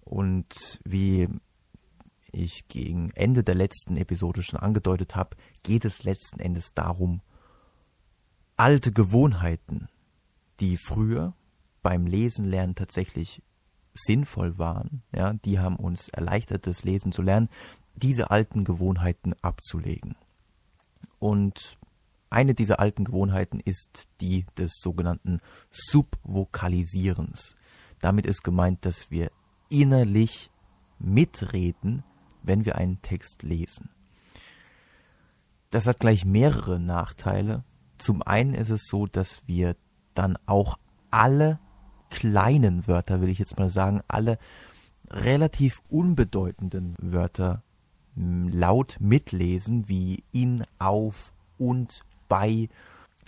Und 0.00 0.80
wie 0.84 1.28
ich 2.32 2.68
gegen 2.68 3.10
Ende 3.10 3.44
der 3.44 3.54
letzten 3.54 3.96
Episode 3.96 4.42
schon 4.42 4.60
angedeutet 4.60 5.16
habe, 5.16 5.36
geht 5.62 5.84
es 5.84 6.04
letzten 6.04 6.40
Endes 6.40 6.74
darum, 6.74 7.20
alte 8.56 8.92
Gewohnheiten, 8.92 9.88
die 10.60 10.76
früher 10.76 11.34
beim 11.82 12.06
Lesen 12.06 12.44
lernen 12.44 12.74
tatsächlich 12.74 13.42
sinnvoll 13.94 14.58
waren, 14.58 15.02
ja, 15.14 15.34
die 15.34 15.58
haben 15.58 15.76
uns 15.76 16.08
erleichtert, 16.08 16.66
das 16.66 16.84
Lesen 16.84 17.12
zu 17.12 17.22
lernen, 17.22 17.48
diese 17.94 18.30
alten 18.30 18.64
Gewohnheiten 18.64 19.34
abzulegen. 19.42 20.16
Und 21.22 21.78
eine 22.30 22.52
dieser 22.52 22.80
alten 22.80 23.04
Gewohnheiten 23.04 23.60
ist 23.60 24.08
die 24.20 24.44
des 24.58 24.72
sogenannten 24.80 25.38
Subvokalisierens. 25.70 27.54
Damit 28.00 28.26
ist 28.26 28.42
gemeint, 28.42 28.84
dass 28.84 29.12
wir 29.12 29.30
innerlich 29.68 30.50
mitreden, 30.98 32.02
wenn 32.42 32.64
wir 32.64 32.74
einen 32.74 33.00
Text 33.02 33.44
lesen. 33.44 33.90
Das 35.70 35.86
hat 35.86 36.00
gleich 36.00 36.24
mehrere 36.24 36.80
Nachteile. 36.80 37.62
Zum 37.98 38.22
einen 38.22 38.54
ist 38.54 38.70
es 38.70 38.88
so, 38.88 39.06
dass 39.06 39.46
wir 39.46 39.76
dann 40.14 40.36
auch 40.46 40.76
alle 41.12 41.60
kleinen 42.10 42.88
Wörter, 42.88 43.20
will 43.20 43.28
ich 43.28 43.38
jetzt 43.38 43.60
mal 43.60 43.68
sagen, 43.68 44.00
alle 44.08 44.38
relativ 45.08 45.82
unbedeutenden 45.88 46.96
Wörter 46.98 47.62
laut 48.14 48.96
mitlesen, 49.00 49.88
wie 49.88 50.22
in, 50.32 50.64
auf, 50.78 51.32
und, 51.58 52.02
bei. 52.28 52.68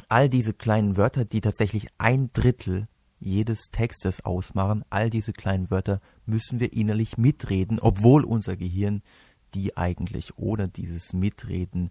All 0.08 0.28
diese 0.28 0.52
kleinen 0.52 0.96
Wörter, 0.96 1.24
die 1.24 1.40
tatsächlich 1.40 1.88
ein 1.98 2.30
Drittel 2.32 2.88
jedes 3.20 3.70
Textes 3.70 4.24
ausmachen. 4.24 4.84
All 4.90 5.08
diese 5.08 5.32
kleinen 5.32 5.70
Wörter 5.70 6.00
müssen 6.26 6.60
wir 6.60 6.72
innerlich 6.72 7.16
mitreden, 7.16 7.78
obwohl 7.80 8.24
unser 8.24 8.56
Gehirn 8.56 9.02
die 9.54 9.76
eigentlich 9.76 10.36
ohne 10.36 10.68
dieses 10.68 11.12
Mitreden 11.12 11.90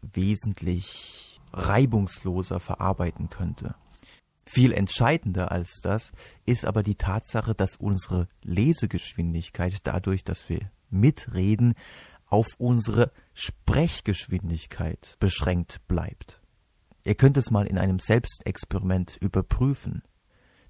wesentlich 0.00 1.40
reibungsloser 1.52 2.58
verarbeiten 2.58 3.28
könnte. 3.28 3.74
Viel 4.44 4.72
entscheidender 4.72 5.52
als 5.52 5.80
das 5.82 6.12
ist 6.46 6.64
aber 6.64 6.82
die 6.82 6.96
Tatsache, 6.96 7.54
dass 7.54 7.76
unsere 7.76 8.28
Lesegeschwindigkeit 8.42 9.74
dadurch, 9.84 10.24
dass 10.24 10.48
wir 10.48 10.70
mitreden, 10.90 11.74
auf 12.32 12.54
unsere 12.56 13.12
Sprechgeschwindigkeit 13.34 15.16
beschränkt 15.20 15.86
bleibt. 15.86 16.40
Ihr 17.04 17.14
könnt 17.14 17.36
es 17.36 17.50
mal 17.50 17.66
in 17.66 17.76
einem 17.76 17.98
Selbstexperiment 17.98 19.18
überprüfen. 19.20 20.02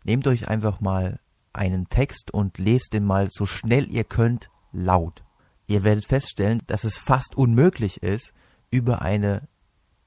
Nehmt 0.04 0.26
euch 0.26 0.48
einfach 0.48 0.80
mal 0.80 1.20
einen 1.52 1.88
Text 1.88 2.32
und 2.32 2.58
lest 2.58 2.94
den 2.94 3.04
mal 3.04 3.28
so 3.30 3.46
schnell 3.46 3.92
ihr 3.94 4.02
könnt 4.02 4.50
laut. 4.72 5.22
Ihr 5.68 5.84
werdet 5.84 6.06
feststellen, 6.06 6.62
dass 6.66 6.82
es 6.82 6.96
fast 6.96 7.36
unmöglich 7.36 8.02
ist, 8.02 8.32
über 8.70 9.02
eine 9.02 9.48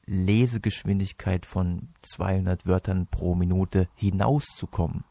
Lesegeschwindigkeit 0.05 1.45
von 1.45 1.93
200 2.01 2.67
Wörtern 2.67 3.07
pro 3.07 3.33
Minute 3.33 3.87
hinauszukommen. 3.95 5.05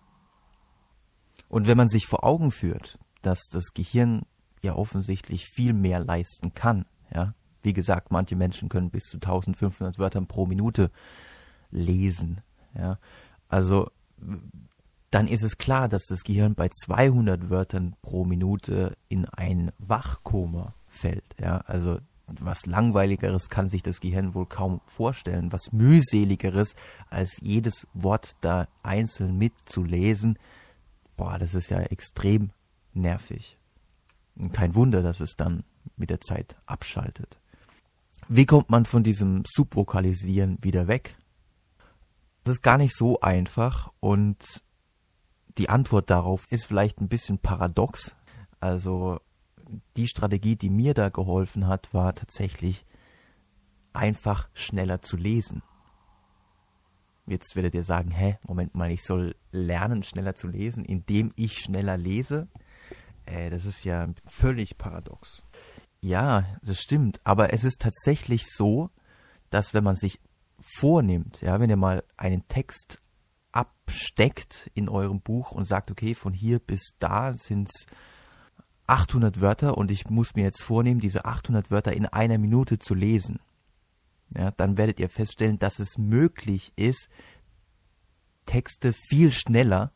Und 1.48 1.66
wenn 1.68 1.78
man 1.78 1.88
sich 1.88 2.06
vor 2.06 2.22
Augen 2.22 2.50
führt, 2.50 2.98
dass 3.22 3.48
das 3.48 3.72
Gehirn 3.72 4.26
ja 4.64 4.74
offensichtlich 4.74 5.46
viel 5.46 5.72
mehr 5.72 6.00
leisten 6.00 6.54
kann, 6.54 6.86
ja, 7.14 7.34
wie 7.62 7.72
gesagt, 7.72 8.10
manche 8.10 8.36
Menschen 8.36 8.68
können 8.68 8.90
bis 8.90 9.04
zu 9.04 9.16
1500 9.16 9.98
Wörtern 9.98 10.26
pro 10.26 10.46
Minute 10.46 10.90
lesen, 11.70 12.40
ja, 12.76 12.98
also 13.48 13.90
dann 15.14 15.28
ist 15.28 15.44
es 15.44 15.58
klar, 15.58 15.88
dass 15.88 16.06
das 16.06 16.24
Gehirn 16.24 16.56
bei 16.56 16.68
200 16.68 17.48
Wörtern 17.48 17.94
pro 18.02 18.24
Minute 18.24 18.96
in 19.08 19.26
ein 19.26 19.70
Wachkoma 19.78 20.74
fällt. 20.88 21.24
Ja, 21.38 21.58
also 21.58 21.98
was 22.26 22.66
langweiligeres 22.66 23.48
kann 23.48 23.68
sich 23.68 23.84
das 23.84 24.00
Gehirn 24.00 24.34
wohl 24.34 24.46
kaum 24.46 24.80
vorstellen, 24.86 25.52
was 25.52 25.72
mühseligeres 25.72 26.74
als 27.10 27.38
jedes 27.40 27.86
Wort 27.94 28.36
da 28.40 28.66
einzeln 28.82 29.38
mitzulesen. 29.38 30.36
Boah, 31.16 31.38
das 31.38 31.54
ist 31.54 31.70
ja 31.70 31.78
extrem 31.78 32.50
nervig. 32.92 33.56
Kein 34.52 34.74
Wunder, 34.74 35.02
dass 35.02 35.20
es 35.20 35.36
dann 35.36 35.64
mit 35.96 36.10
der 36.10 36.20
Zeit 36.20 36.56
abschaltet. 36.66 37.40
Wie 38.28 38.46
kommt 38.46 38.70
man 38.70 38.86
von 38.86 39.02
diesem 39.02 39.42
Subvokalisieren 39.46 40.58
wieder 40.62 40.88
weg? 40.88 41.16
Das 42.42 42.56
ist 42.56 42.62
gar 42.62 42.78
nicht 42.78 42.96
so 42.96 43.20
einfach 43.20 43.92
und 44.00 44.62
die 45.56 45.68
Antwort 45.68 46.10
darauf 46.10 46.50
ist 46.50 46.66
vielleicht 46.66 47.00
ein 47.00 47.08
bisschen 47.08 47.38
paradox. 47.38 48.16
Also 48.60 49.20
die 49.96 50.08
Strategie, 50.08 50.56
die 50.56 50.70
mir 50.70 50.94
da 50.94 51.08
geholfen 51.08 51.66
hat, 51.66 51.92
war 51.94 52.14
tatsächlich 52.14 52.84
einfach 53.92 54.48
schneller 54.54 55.00
zu 55.02 55.16
lesen. 55.16 55.62
Jetzt 57.26 57.56
werdet 57.56 57.74
ihr 57.74 57.84
sagen, 57.84 58.10
hä, 58.10 58.38
Moment 58.46 58.74
mal, 58.74 58.90
ich 58.90 59.02
soll 59.02 59.34
lernen, 59.50 60.02
schneller 60.02 60.34
zu 60.34 60.48
lesen, 60.48 60.84
indem 60.84 61.32
ich 61.36 61.58
schneller 61.58 61.96
lese. 61.96 62.48
Äh, 63.26 63.50
das 63.50 63.64
ist 63.64 63.84
ja 63.84 64.08
völlig 64.26 64.78
paradox. 64.78 65.42
Ja, 66.00 66.44
das 66.62 66.80
stimmt, 66.80 67.20
aber 67.24 67.52
es 67.52 67.64
ist 67.64 67.80
tatsächlich 67.80 68.46
so, 68.50 68.90
dass 69.50 69.72
wenn 69.72 69.84
man 69.84 69.96
sich 69.96 70.20
vornimmt, 70.60 71.40
ja, 71.40 71.60
wenn 71.60 71.70
ihr 71.70 71.76
mal 71.76 72.04
einen 72.16 72.46
Text 72.48 73.00
absteckt 73.52 74.70
in 74.74 74.88
eurem 74.88 75.20
Buch 75.20 75.52
und 75.52 75.64
sagt, 75.64 75.90
okay, 75.90 76.14
von 76.14 76.32
hier 76.34 76.58
bis 76.58 76.94
da 76.98 77.32
sind 77.34 77.68
es 77.68 77.86
800 78.86 79.40
Wörter 79.40 79.78
und 79.78 79.90
ich 79.90 80.10
muss 80.10 80.34
mir 80.34 80.42
jetzt 80.42 80.62
vornehmen, 80.62 81.00
diese 81.00 81.24
800 81.24 81.70
Wörter 81.70 81.92
in 81.94 82.04
einer 82.06 82.36
Minute 82.36 82.78
zu 82.78 82.94
lesen 82.94 83.38
ja, 84.36 84.50
dann 84.50 84.76
werdet 84.76 85.00
ihr 85.00 85.08
feststellen, 85.08 85.58
dass 85.58 85.78
es 85.78 85.98
möglich 85.98 86.72
ist, 86.76 87.08
Texte 88.46 88.92
viel 88.92 89.32
schneller, 89.32 89.92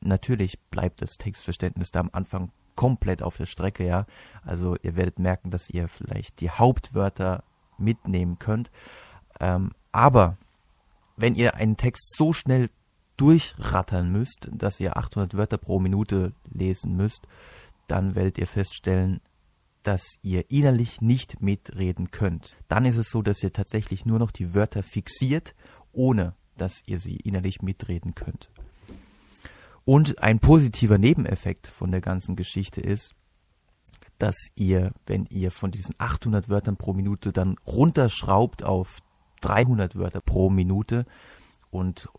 natürlich 0.00 0.60
bleibt 0.70 1.02
das 1.02 1.16
Textverständnis 1.16 1.90
da 1.90 2.00
am 2.00 2.10
Anfang 2.12 2.52
komplett 2.78 3.24
auf 3.24 3.36
der 3.36 3.46
Strecke, 3.46 3.84
ja. 3.84 4.06
Also 4.44 4.76
ihr 4.82 4.94
werdet 4.94 5.18
merken, 5.18 5.50
dass 5.50 5.68
ihr 5.68 5.88
vielleicht 5.88 6.40
die 6.40 6.50
Hauptwörter 6.50 7.42
mitnehmen 7.76 8.38
könnt. 8.38 8.70
Ähm, 9.40 9.72
aber 9.90 10.38
wenn 11.16 11.34
ihr 11.34 11.56
einen 11.56 11.76
Text 11.76 12.16
so 12.16 12.32
schnell 12.32 12.70
durchrattern 13.16 14.12
müsst, 14.12 14.48
dass 14.52 14.78
ihr 14.78 14.96
800 14.96 15.36
Wörter 15.36 15.58
pro 15.58 15.80
Minute 15.80 16.34
lesen 16.48 16.96
müsst, 16.96 17.26
dann 17.88 18.14
werdet 18.14 18.38
ihr 18.38 18.46
feststellen, 18.46 19.20
dass 19.82 20.16
ihr 20.22 20.48
innerlich 20.48 21.00
nicht 21.00 21.42
mitreden 21.42 22.12
könnt. 22.12 22.54
Dann 22.68 22.84
ist 22.84 22.96
es 22.96 23.10
so, 23.10 23.22
dass 23.22 23.42
ihr 23.42 23.52
tatsächlich 23.52 24.06
nur 24.06 24.20
noch 24.20 24.30
die 24.30 24.54
Wörter 24.54 24.84
fixiert, 24.84 25.56
ohne 25.90 26.36
dass 26.56 26.80
ihr 26.86 27.00
sie 27.00 27.16
innerlich 27.16 27.60
mitreden 27.60 28.14
könnt. 28.14 28.50
Und 29.88 30.22
ein 30.22 30.38
positiver 30.38 30.98
Nebeneffekt 30.98 31.66
von 31.66 31.90
der 31.90 32.02
ganzen 32.02 32.36
Geschichte 32.36 32.78
ist, 32.78 33.14
dass 34.18 34.36
ihr, 34.54 34.92
wenn 35.06 35.24
ihr 35.30 35.50
von 35.50 35.70
diesen 35.70 35.94
800 35.96 36.50
Wörtern 36.50 36.76
pro 36.76 36.92
Minute 36.92 37.32
dann 37.32 37.56
runterschraubt 37.66 38.62
auf 38.62 38.98
300 39.40 39.96
Wörter 39.96 40.20
pro 40.20 40.50
Minute 40.50 41.06
und 41.70 42.10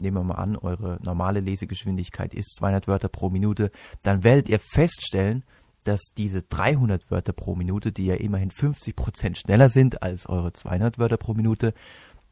nehmen 0.00 0.16
wir 0.16 0.24
mal 0.24 0.36
an, 0.36 0.56
eure 0.56 0.98
normale 1.02 1.40
Lesegeschwindigkeit 1.40 2.32
ist 2.32 2.56
200 2.60 2.88
Wörter 2.88 3.10
pro 3.10 3.28
Minute, 3.28 3.72
dann 4.02 4.24
werdet 4.24 4.48
ihr 4.48 4.58
feststellen, 4.58 5.44
dass 5.84 6.00
diese 6.16 6.44
300 6.44 7.10
Wörter 7.10 7.34
pro 7.34 7.54
Minute, 7.54 7.92
die 7.92 8.06
ja 8.06 8.14
immerhin 8.14 8.50
50 8.50 8.96
Prozent 8.96 9.36
schneller 9.36 9.68
sind 9.68 10.02
als 10.02 10.26
eure 10.30 10.54
200 10.54 10.98
Wörter 10.98 11.18
pro 11.18 11.34
Minute, 11.34 11.74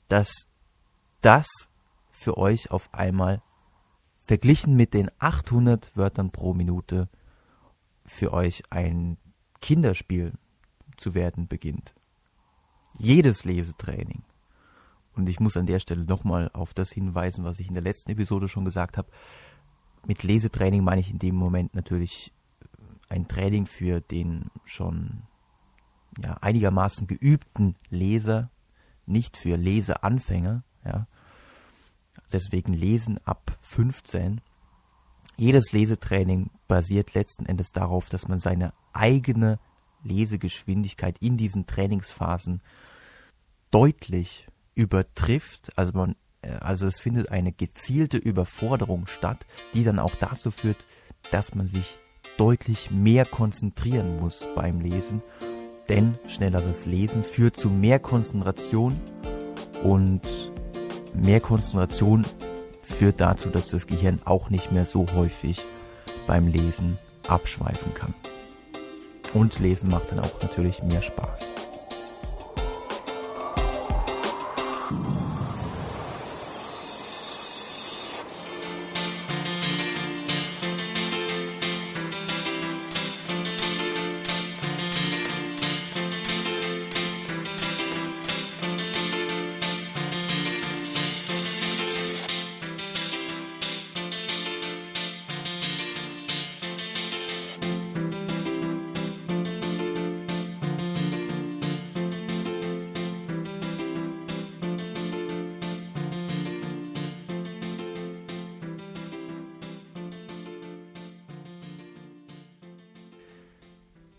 dass 0.08 0.46
das 1.20 1.46
für 2.12 2.38
euch 2.38 2.70
auf 2.70 2.88
einmal 2.94 3.42
verglichen 4.26 4.74
mit 4.74 4.92
den 4.92 5.08
800 5.20 5.96
Wörtern 5.96 6.32
pro 6.32 6.52
Minute 6.52 7.08
für 8.04 8.32
euch 8.32 8.64
ein 8.70 9.18
Kinderspiel 9.60 10.32
zu 10.96 11.14
werden 11.14 11.46
beginnt. 11.46 11.94
Jedes 12.98 13.44
Lesetraining. 13.44 14.24
Und 15.14 15.28
ich 15.28 15.38
muss 15.38 15.56
an 15.56 15.66
der 15.66 15.78
Stelle 15.78 16.04
nochmal 16.04 16.50
auf 16.54 16.74
das 16.74 16.90
hinweisen, 16.90 17.44
was 17.44 17.60
ich 17.60 17.68
in 17.68 17.74
der 17.74 17.82
letzten 17.84 18.10
Episode 18.10 18.48
schon 18.48 18.64
gesagt 18.64 18.98
habe. 18.98 19.08
Mit 20.06 20.24
Lesetraining 20.24 20.82
meine 20.82 21.00
ich 21.00 21.10
in 21.10 21.18
dem 21.20 21.36
Moment 21.36 21.74
natürlich 21.74 22.32
ein 23.08 23.28
Training 23.28 23.66
für 23.66 24.00
den 24.00 24.50
schon 24.64 25.22
ja, 26.20 26.34
einigermaßen 26.40 27.06
geübten 27.06 27.76
Leser, 27.90 28.50
nicht 29.06 29.36
für 29.36 29.56
Leseanfänger. 29.56 30.64
Ja. 30.84 31.06
Deswegen 32.32 32.72
Lesen 32.72 33.18
ab 33.24 33.56
15. 33.60 34.40
Jedes 35.36 35.72
Lesetraining 35.72 36.50
basiert 36.66 37.14
letzten 37.14 37.46
Endes 37.46 37.72
darauf, 37.72 38.08
dass 38.08 38.28
man 38.28 38.38
seine 38.38 38.72
eigene 38.92 39.58
Lesegeschwindigkeit 40.02 41.18
in 41.20 41.36
diesen 41.36 41.66
Trainingsphasen 41.66 42.62
deutlich 43.70 44.46
übertrifft. 44.74 45.72
Also 45.76 45.92
man, 45.92 46.16
äh, 46.42 46.52
also 46.52 46.86
es 46.86 46.98
findet 46.98 47.30
eine 47.30 47.52
gezielte 47.52 48.16
Überforderung 48.16 49.06
statt, 49.06 49.46
die 49.74 49.84
dann 49.84 49.98
auch 49.98 50.14
dazu 50.14 50.50
führt, 50.50 50.84
dass 51.30 51.54
man 51.54 51.66
sich 51.66 51.96
deutlich 52.38 52.90
mehr 52.90 53.24
konzentrieren 53.24 54.20
muss 54.20 54.44
beim 54.54 54.80
Lesen, 54.80 55.22
denn 55.88 56.18
schnelleres 56.28 56.86
Lesen 56.86 57.24
führt 57.24 57.56
zu 57.56 57.70
mehr 57.70 57.98
Konzentration 57.98 58.98
und 59.84 60.22
mehr 61.16 61.40
Konzentration 61.40 62.24
führt 62.82 63.20
dazu, 63.20 63.48
dass 63.48 63.70
das 63.70 63.86
Gehirn 63.86 64.20
auch 64.24 64.50
nicht 64.50 64.72
mehr 64.72 64.86
so 64.86 65.06
häufig 65.14 65.62
beim 66.26 66.48
Lesen 66.48 66.98
abschweifen 67.28 67.94
kann. 67.94 68.14
Und 69.34 69.58
Lesen 69.58 69.88
macht 69.88 70.10
dann 70.12 70.20
auch 70.20 70.40
natürlich 70.40 70.82
mehr 70.82 71.02
Spaß. 71.02 71.46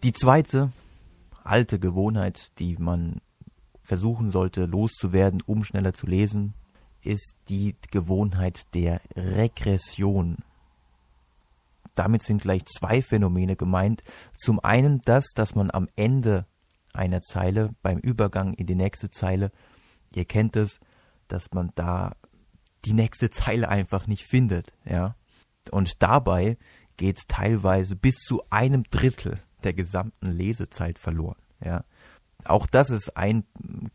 Die 0.04 0.14
zweite 0.14 0.72
alte 1.44 1.80
Gewohnheit, 1.80 2.52
die 2.60 2.78
man 2.78 3.20
versuchen 3.82 4.30
sollte 4.32 4.66
loszuwerden, 4.66 5.42
um 5.46 5.64
schneller 5.64 5.94
zu 5.94 6.06
lesen, 6.06 6.54
ist 7.02 7.36
die 7.50 7.76
Gewohnheit 7.90 8.74
der 8.76 9.02
Regression. 9.16 10.38
Damit 11.96 12.22
sind 12.22 12.44
gleich 12.44 12.66
zwei 12.66 13.02
Phänomene 13.02 13.56
gemeint. 13.56 14.04
Zum 14.38 14.60
einen 14.60 15.02
das, 15.04 15.30
dass 15.34 15.56
man 15.56 15.72
am 15.72 15.88
Ende 15.96 16.46
einer 16.94 17.22
Zeile 17.22 17.74
beim 17.82 17.98
Übergang 17.98 18.54
in 18.54 18.68
die 18.68 18.76
nächste 18.76 19.10
Zeile, 19.10 19.52
ihr 20.14 20.26
kennt 20.26 20.56
es, 20.56 20.80
dass 21.28 21.52
man 21.54 21.72
da 21.76 22.16
die 22.86 22.94
nächste 22.94 23.30
Zeile 23.32 23.70
einfach 23.70 24.06
nicht 24.06 24.28
findet, 24.28 24.74
ja. 24.86 25.16
Und 25.72 26.04
dabei 26.04 26.58
geht 26.98 27.28
teilweise 27.28 27.96
bis 27.96 28.18
zu 28.18 28.44
einem 28.50 28.84
Drittel 28.84 29.42
der 29.64 29.74
gesamten 29.74 30.32
Lesezeit 30.32 31.00
verloren. 31.00 31.38
Ja. 31.64 31.84
Auch 32.46 32.68
das 32.68 32.90
ist 32.90 33.18
ein 33.18 33.44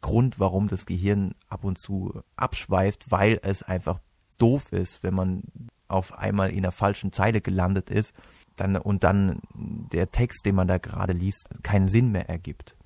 Grund, 0.00 0.40
warum 0.40 0.68
das 0.68 0.86
Gehirn 0.86 1.34
ab 1.48 1.64
und 1.64 1.78
zu 1.78 2.22
abschweift, 2.36 3.10
weil 3.10 3.38
es 3.42 3.62
einfach 3.62 4.00
doof 4.38 4.72
ist, 4.72 5.02
wenn 5.02 5.14
man 5.14 5.44
auf 5.88 6.18
einmal 6.18 6.50
in 6.50 6.62
der 6.62 6.72
falschen 6.72 7.12
Zeile 7.12 7.40
gelandet 7.40 7.90
ist 7.90 8.14
dann, 8.56 8.76
und 8.76 9.04
dann 9.04 9.40
der 9.52 10.10
Text, 10.10 10.44
den 10.46 10.54
man 10.54 10.68
da 10.68 10.78
gerade 10.78 11.12
liest, 11.12 11.48
keinen 11.62 11.88
Sinn 11.88 12.10
mehr 12.10 12.28
ergibt. 12.28 12.76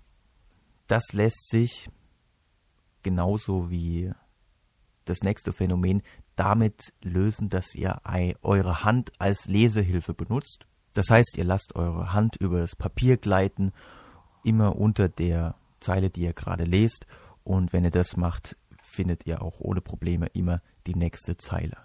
Das 0.87 1.13
lässt 1.13 1.49
sich 1.49 1.89
genauso 3.03 3.71
wie 3.71 4.13
das 5.05 5.23
nächste 5.23 5.53
Phänomen 5.53 6.03
damit 6.35 6.93
lösen, 7.03 7.49
dass 7.49 7.75
ihr 7.75 8.01
eure 8.43 8.85
Hand 8.85 9.13
als 9.19 9.47
Lesehilfe 9.47 10.15
benutzt. 10.15 10.67
Das 10.97 11.11
heißt, 11.11 11.37
ihr 11.37 11.45
lasst 11.45 11.77
eure 11.77 12.15
Hand 12.15 12.37
über 12.37 12.61
das 12.61 12.75
Papier 12.75 13.19
gleiten, 13.19 13.73
immer 14.43 14.77
unter 14.77 15.11
der 15.11 15.55
Zeile, 15.79 16.09
die 16.09 16.23
ihr 16.23 16.33
gerade 16.33 16.65
lest. 16.65 17.07
Und 17.45 17.75
wenn 17.75 17.85
ihr 17.85 17.91
das 17.91 18.17
macht, 18.17 18.57
findet 18.83 19.27
ihr 19.27 19.43
auch 19.43 19.61
ohne 19.61 19.83
Probleme 19.83 20.29
immer 20.29 20.63
die 20.87 20.95
nächste 20.95 21.37
Zeile. 21.37 21.77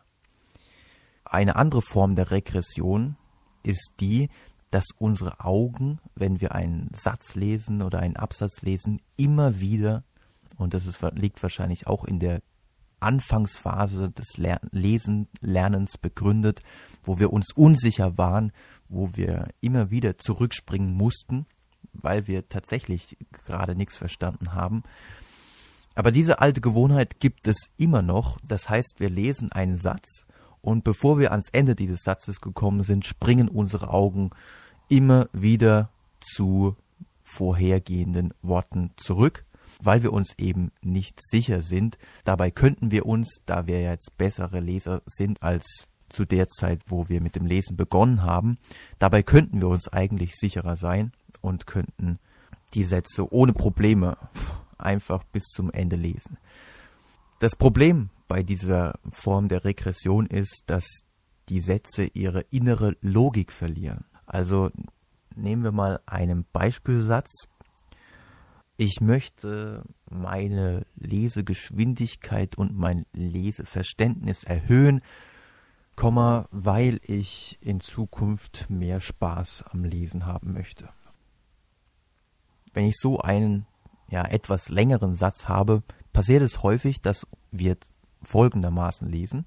Eine 1.25 1.57
andere 1.57 1.81
Form 1.81 2.15
der 2.15 2.31
Regression 2.31 3.17
ist 3.63 3.95
die, 3.99 4.29
dass 4.69 4.85
unsere 4.97 5.41
Augen, 5.41 5.99
wenn 6.15 6.39
wir 6.39 6.55
einen 6.55 6.89
Satz 6.93 7.35
lesen 7.35 7.81
oder 7.81 7.99
einen 7.99 8.15
Absatz 8.15 8.61
lesen, 8.61 9.01
immer 9.17 9.59
wieder, 9.59 10.05
und 10.55 10.73
das 10.73 10.85
ist, 10.85 11.01
liegt 11.15 11.43
wahrscheinlich 11.43 11.85
auch 11.85 12.05
in 12.05 12.19
der 12.19 12.41
Anfangsphase 13.01 14.11
des 14.11 14.37
Ler 14.37 14.61
Lesen, 14.71 15.27
Lernens 15.41 15.97
begründet, 15.97 16.61
wo 17.03 17.19
wir 17.19 17.33
uns 17.33 17.51
unsicher 17.53 18.17
waren, 18.17 18.53
wo 18.91 19.15
wir 19.15 19.47
immer 19.61 19.89
wieder 19.89 20.17
zurückspringen 20.17 20.93
mussten, 20.93 21.45
weil 21.93 22.27
wir 22.27 22.47
tatsächlich 22.49 23.17
gerade 23.31 23.75
nichts 23.75 23.95
verstanden 23.95 24.53
haben. 24.53 24.83
Aber 25.95 26.11
diese 26.11 26.39
alte 26.39 26.61
Gewohnheit 26.61 27.19
gibt 27.19 27.47
es 27.47 27.69
immer 27.77 28.01
noch. 28.01 28.39
Das 28.43 28.69
heißt, 28.69 28.99
wir 28.99 29.09
lesen 29.09 29.51
einen 29.51 29.75
Satz 29.75 30.25
und 30.61 30.83
bevor 30.83 31.19
wir 31.19 31.31
ans 31.31 31.49
Ende 31.51 31.75
dieses 31.75 32.01
Satzes 32.03 32.39
gekommen 32.39 32.83
sind, 32.83 33.05
springen 33.05 33.49
unsere 33.49 33.89
Augen 33.89 34.29
immer 34.89 35.27
wieder 35.33 35.89
zu 36.19 36.75
vorhergehenden 37.23 38.33
Worten 38.41 38.91
zurück, 38.97 39.45
weil 39.81 40.03
wir 40.03 40.13
uns 40.13 40.37
eben 40.37 40.71
nicht 40.81 41.19
sicher 41.21 41.61
sind. 41.61 41.97
Dabei 42.23 42.51
könnten 42.51 42.91
wir 42.91 43.05
uns, 43.05 43.41
da 43.45 43.67
wir 43.67 43.81
jetzt 43.81 44.17
bessere 44.17 44.59
Leser 44.59 45.01
sind 45.05 45.41
als 45.41 45.87
zu 46.11 46.25
der 46.25 46.47
Zeit, 46.47 46.81
wo 46.87 47.09
wir 47.09 47.21
mit 47.21 47.35
dem 47.35 47.45
Lesen 47.45 47.77
begonnen 47.77 48.23
haben, 48.23 48.57
dabei 48.99 49.23
könnten 49.23 49.61
wir 49.61 49.67
uns 49.67 49.87
eigentlich 49.87 50.35
sicherer 50.35 50.75
sein 50.77 51.11
und 51.41 51.67
könnten 51.67 52.19
die 52.73 52.83
Sätze 52.83 53.31
ohne 53.33 53.53
Probleme 53.53 54.17
einfach 54.77 55.23
bis 55.23 55.43
zum 55.45 55.71
Ende 55.71 55.95
lesen. 55.95 56.37
Das 57.39 57.55
Problem 57.55 58.09
bei 58.27 58.43
dieser 58.43 58.99
Form 59.11 59.47
der 59.47 59.65
Regression 59.65 60.25
ist, 60.25 60.63
dass 60.67 60.85
die 61.49 61.59
Sätze 61.59 62.05
ihre 62.13 62.41
innere 62.51 62.95
Logik 63.01 63.51
verlieren. 63.51 64.05
Also 64.25 64.69
nehmen 65.35 65.63
wir 65.63 65.71
mal 65.71 65.99
einen 66.05 66.45
Beispielsatz. 66.53 67.47
Ich 68.77 69.01
möchte 69.01 69.83
meine 70.09 70.85
Lesegeschwindigkeit 70.95 72.57
und 72.57 72.75
mein 72.77 73.05
Leseverständnis 73.13 74.43
erhöhen, 74.43 75.01
weil 76.51 76.99
ich 77.03 77.57
in 77.61 77.79
Zukunft 77.79 78.69
mehr 78.69 78.99
Spaß 78.99 79.65
am 79.71 79.83
Lesen 79.83 80.25
haben 80.25 80.53
möchte. 80.53 80.89
Wenn 82.73 82.85
ich 82.85 82.97
so 82.97 83.19
einen 83.19 83.65
ja, 84.09 84.25
etwas 84.25 84.69
längeren 84.69 85.13
Satz 85.13 85.47
habe, 85.47 85.83
passiert 86.13 86.41
es 86.41 86.63
häufig, 86.63 87.01
dass 87.01 87.27
wir 87.51 87.77
folgendermaßen 88.23 89.09
lesen. 89.09 89.45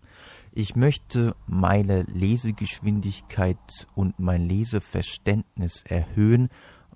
Ich 0.52 0.74
möchte 0.74 1.36
meine 1.46 2.02
Lesegeschwindigkeit 2.02 3.58
und 3.94 4.18
mein 4.18 4.48
Leseverständnis 4.48 5.82
erhöhen, 5.84 6.48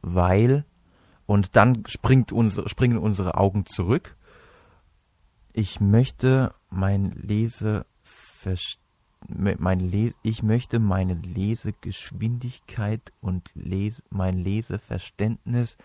weil 0.02 0.64
und 1.26 1.56
dann 1.56 1.84
springt 1.87 2.32
unsere, 2.32 2.68
springen 2.68 2.98
unsere 2.98 3.37
Augen 3.37 3.66
zurück. 3.66 4.16
Ich 5.52 5.80
möchte 5.80 6.52
mein 6.70 7.12
Leseverständnis 7.12 8.88
mein 9.26 9.81
Les 9.81 10.14
ich 10.22 10.42
möchte 10.42 10.78
meine 10.78 11.14
Lesegeschwindigkeit 11.14 13.12
und 13.20 13.50
Les 13.54 14.02
mein 14.11 14.38
Leseverständnis 14.38 15.76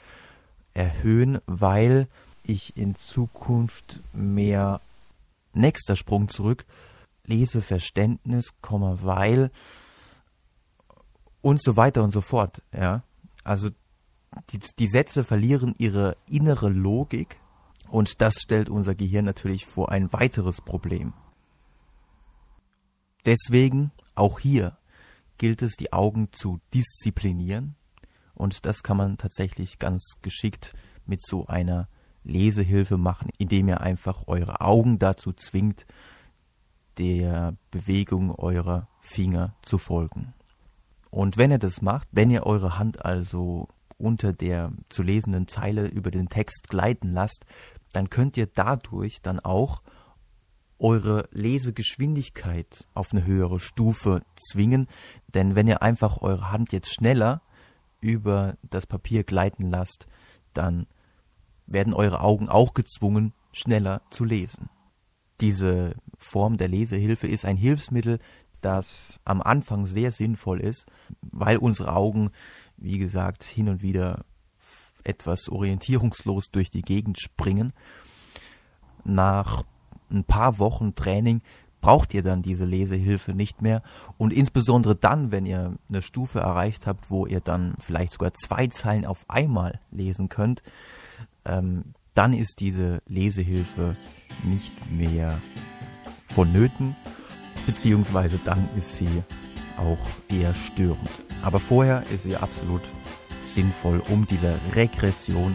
erhöhen, 0.74 1.39
weil 1.46 2.08
ich 2.43 2.78
in 2.78 2.96
Zukunft 2.96 4.02
mehr 4.13 4.82
nächster 5.54 5.96
Sprung 5.96 6.30
zurück 6.30 6.65
Leseverständnis, 7.26 8.54
weil 8.62 9.52
und 11.41 11.62
so 11.62 11.76
weiter 11.78 12.04
und 12.04 12.12
so 12.12 12.22
fort, 12.22 12.62
ja. 12.74 13.04
Also 13.43 13.69
die, 14.52 14.60
die 14.80 14.88
Sätze 14.88 15.24
verlieren 15.24 15.76
ihre 15.78 16.17
innere 16.30 16.69
Logik 16.69 17.39
und 17.89 18.22
das 18.22 18.36
stellt 18.41 18.69
unser 18.69 18.96
Gehirn 18.96 19.26
natürlich 19.26 19.65
vor 19.65 19.91
ein 19.91 20.12
weiteres 20.12 20.62
Problem. 20.62 21.13
Deswegen 23.26 23.92
auch 24.16 24.40
hier 24.40 24.78
gilt 25.38 25.62
es, 25.62 25.74
die 25.74 25.94
Augen 25.94 26.32
zu 26.32 26.60
disziplinieren 26.74 27.76
und 28.34 28.66
das 28.66 28.84
kann 28.84 28.98
man 28.98 29.18
tatsächlich 29.18 29.80
ganz 29.80 30.14
geschickt 30.22 30.74
mit 31.06 31.22
so 31.22 31.48
einer 31.48 31.88
Lesehilfe 32.24 32.98
machen, 32.98 33.30
indem 33.38 33.68
ihr 33.68 33.82
einfach 33.82 34.28
eure 34.28 34.62
Augen 34.62 35.00
dazu 35.00 35.34
zwingt, 35.34 35.86
der 36.98 37.56
Bewegung 37.72 38.34
eurer 38.36 38.88
Finger 39.02 39.56
zu 39.62 39.78
folgen. 39.78 40.34
Und 41.10 41.38
wenn 41.38 41.52
ihr 41.52 41.60
das 41.60 41.82
macht, 41.82 42.08
wenn 42.12 42.32
ihr 42.32 42.46
eure 42.46 42.78
Hand 42.78 43.04
also 43.04 43.68
unter 43.98 44.34
der 44.34 44.72
zu 44.90 45.04
lesenden 45.04 45.48
Zeile 45.48 45.86
über 45.86 46.12
den 46.12 46.30
Text 46.30 46.70
gleiten 46.70 47.14
lasst, 47.14 47.46
dann 47.92 48.10
könnt 48.10 48.38
ihr 48.38 48.48
dadurch 48.48 49.22
dann 49.22 49.40
auch 49.40 49.83
eure 50.84 51.30
Lesegeschwindigkeit 51.32 52.86
auf 52.93 53.13
eine 53.13 53.26
höhere 53.26 53.60
Stufe 53.60 54.22
zwingen, 54.36 54.88
denn 55.34 55.56
wenn 55.56 55.67
ihr 55.67 55.82
einfach 55.82 56.22
eure 56.22 56.52
Hand 56.52 56.74
jetzt 56.74 56.93
schneller 56.93 57.41
über 58.02 58.58
das 58.69 58.86
Papier 58.86 59.24
gleiten 59.24 59.69
lasst, 59.69 60.08
dann 60.54 60.86
werden 61.65 61.93
eure 61.93 62.19
Augen 62.19 62.50
auch 62.50 62.74
gezwungen, 62.74 63.34
schneller 63.54 64.02
zu 64.10 64.26
lesen. 64.26 64.69
Diese 65.39 65.96
Form 66.17 66.58
der 66.58 66.67
Lesehilfe 66.67 67.28
ist 67.28 67.46
ein 67.46 67.58
Hilfsmittel, 67.58 68.19
das 68.60 69.22
am 69.24 69.41
Anfang 69.41 69.86
sehr 69.86 70.12
sinnvoll 70.12 70.60
ist, 70.60 70.86
weil 71.22 71.58
unsere 71.58 71.96
Augen, 71.96 72.32
wie 72.76 72.98
gesagt, 72.98 73.43
hin 73.43 73.69
und 73.69 73.82
wieder 73.82 74.26
etwas 75.06 75.48
orientierungslos 75.48 76.50
durch 76.52 76.69
die 76.69 76.82
Gegend 76.82 77.19
springen. 77.19 77.74
Nach 79.06 79.63
ein 80.13 80.23
paar 80.23 80.60
Wochen 80.60 80.95
Training 80.95 81.41
braucht 81.82 82.13
ihr 82.13 82.23
dann 82.23 82.41
diese 82.41 82.65
Lesehilfe 82.65 83.34
nicht 83.34 83.62
mehr. 83.62 83.84
Und 84.17 84.32
insbesondere 84.34 84.95
dann, 84.95 85.32
wenn 85.32 85.45
ihr 85.45 85.76
eine 85.89 86.02
Stufe 86.02 86.39
erreicht 86.39 86.88
habt, 86.88 87.12
wo 87.12 87.26
ihr 87.26 87.41
dann 87.41 87.76
vielleicht 87.80 88.13
sogar 88.13 88.34
zwei 88.34 88.67
Zeilen 88.67 89.06
auf 89.06 89.26
einmal 89.28 89.80
lesen 89.91 90.30
könnt, 90.30 90.63
ähm, 91.45 91.93
dann 92.13 92.34
ist 92.34 92.60
diese 92.62 93.02
Lesehilfe 93.08 93.97
nicht 94.43 94.73
mehr 94.91 95.41
vonnöten, 96.28 96.95
beziehungsweise 97.65 98.39
dann 98.45 98.67
ist 98.78 98.95
sie 98.95 99.23
auch 99.78 99.99
eher 100.30 100.54
störend. 100.54 101.10
Aber 101.41 101.60
vorher 101.60 102.04
ist 102.13 102.23
sie 102.23 102.38
absolut 102.38 102.82
sinnvoll, 103.41 104.02
um 104.10 104.26
dieser 104.26 104.58
Regression 104.73 105.54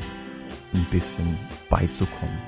ein 0.75 0.87
bisschen 0.91 1.39
beizukommen. 1.71 2.39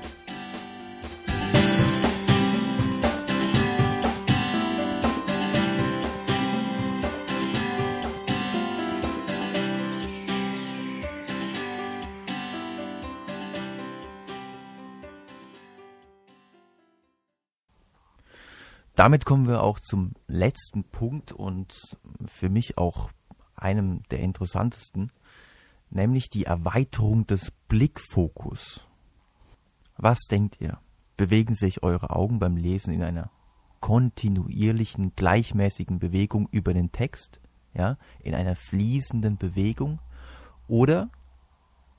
Damit 19.01 19.25
kommen 19.25 19.47
wir 19.47 19.63
auch 19.63 19.79
zum 19.79 20.11
letzten 20.27 20.83
Punkt 20.83 21.31
und 21.31 21.97
für 22.23 22.49
mich 22.49 22.77
auch 22.77 23.09
einem 23.55 24.03
der 24.11 24.19
interessantesten, 24.19 25.11
nämlich 25.89 26.29
die 26.29 26.43
Erweiterung 26.43 27.25
des 27.25 27.49
Blickfokus. 27.67 28.85
Was 29.97 30.19
denkt 30.29 30.61
ihr? 30.61 30.77
Bewegen 31.17 31.55
sich 31.55 31.81
eure 31.81 32.11
Augen 32.11 32.37
beim 32.37 32.57
Lesen 32.57 32.93
in 32.93 33.01
einer 33.01 33.31
kontinuierlichen, 33.79 35.15
gleichmäßigen 35.15 35.97
Bewegung 35.97 36.47
über 36.51 36.75
den 36.75 36.91
Text, 36.91 37.41
ja, 37.73 37.97
in 38.19 38.35
einer 38.35 38.55
fließenden 38.55 39.39
Bewegung, 39.39 39.97
oder 40.67 41.09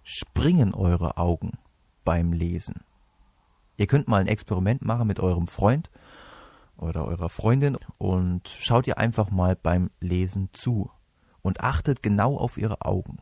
springen 0.05 0.73
eure 0.73 1.17
Augen 1.17 1.59
beim 2.05 2.33
Lesen? 2.33 2.85
Ihr 3.77 3.89
könnt 3.89 4.07
mal 4.07 4.21
ein 4.21 4.29
Experiment 4.29 4.83
machen 4.83 5.09
mit 5.09 5.19
eurem 5.19 5.49
Freund 5.49 5.91
oder 6.83 7.07
eurer 7.07 7.29
Freundin 7.29 7.79
und 7.99 8.49
schaut 8.49 8.87
ihr 8.87 8.99
einfach 8.99 9.31
mal 9.31 9.57
beim 9.57 9.91
Lesen 10.01 10.51
zu 10.53 10.91
und 11.41 11.61
achtet 11.61 12.03
genau 12.03 12.37
auf 12.37 12.59
ihre 12.59 12.83
Augen. 12.83 13.19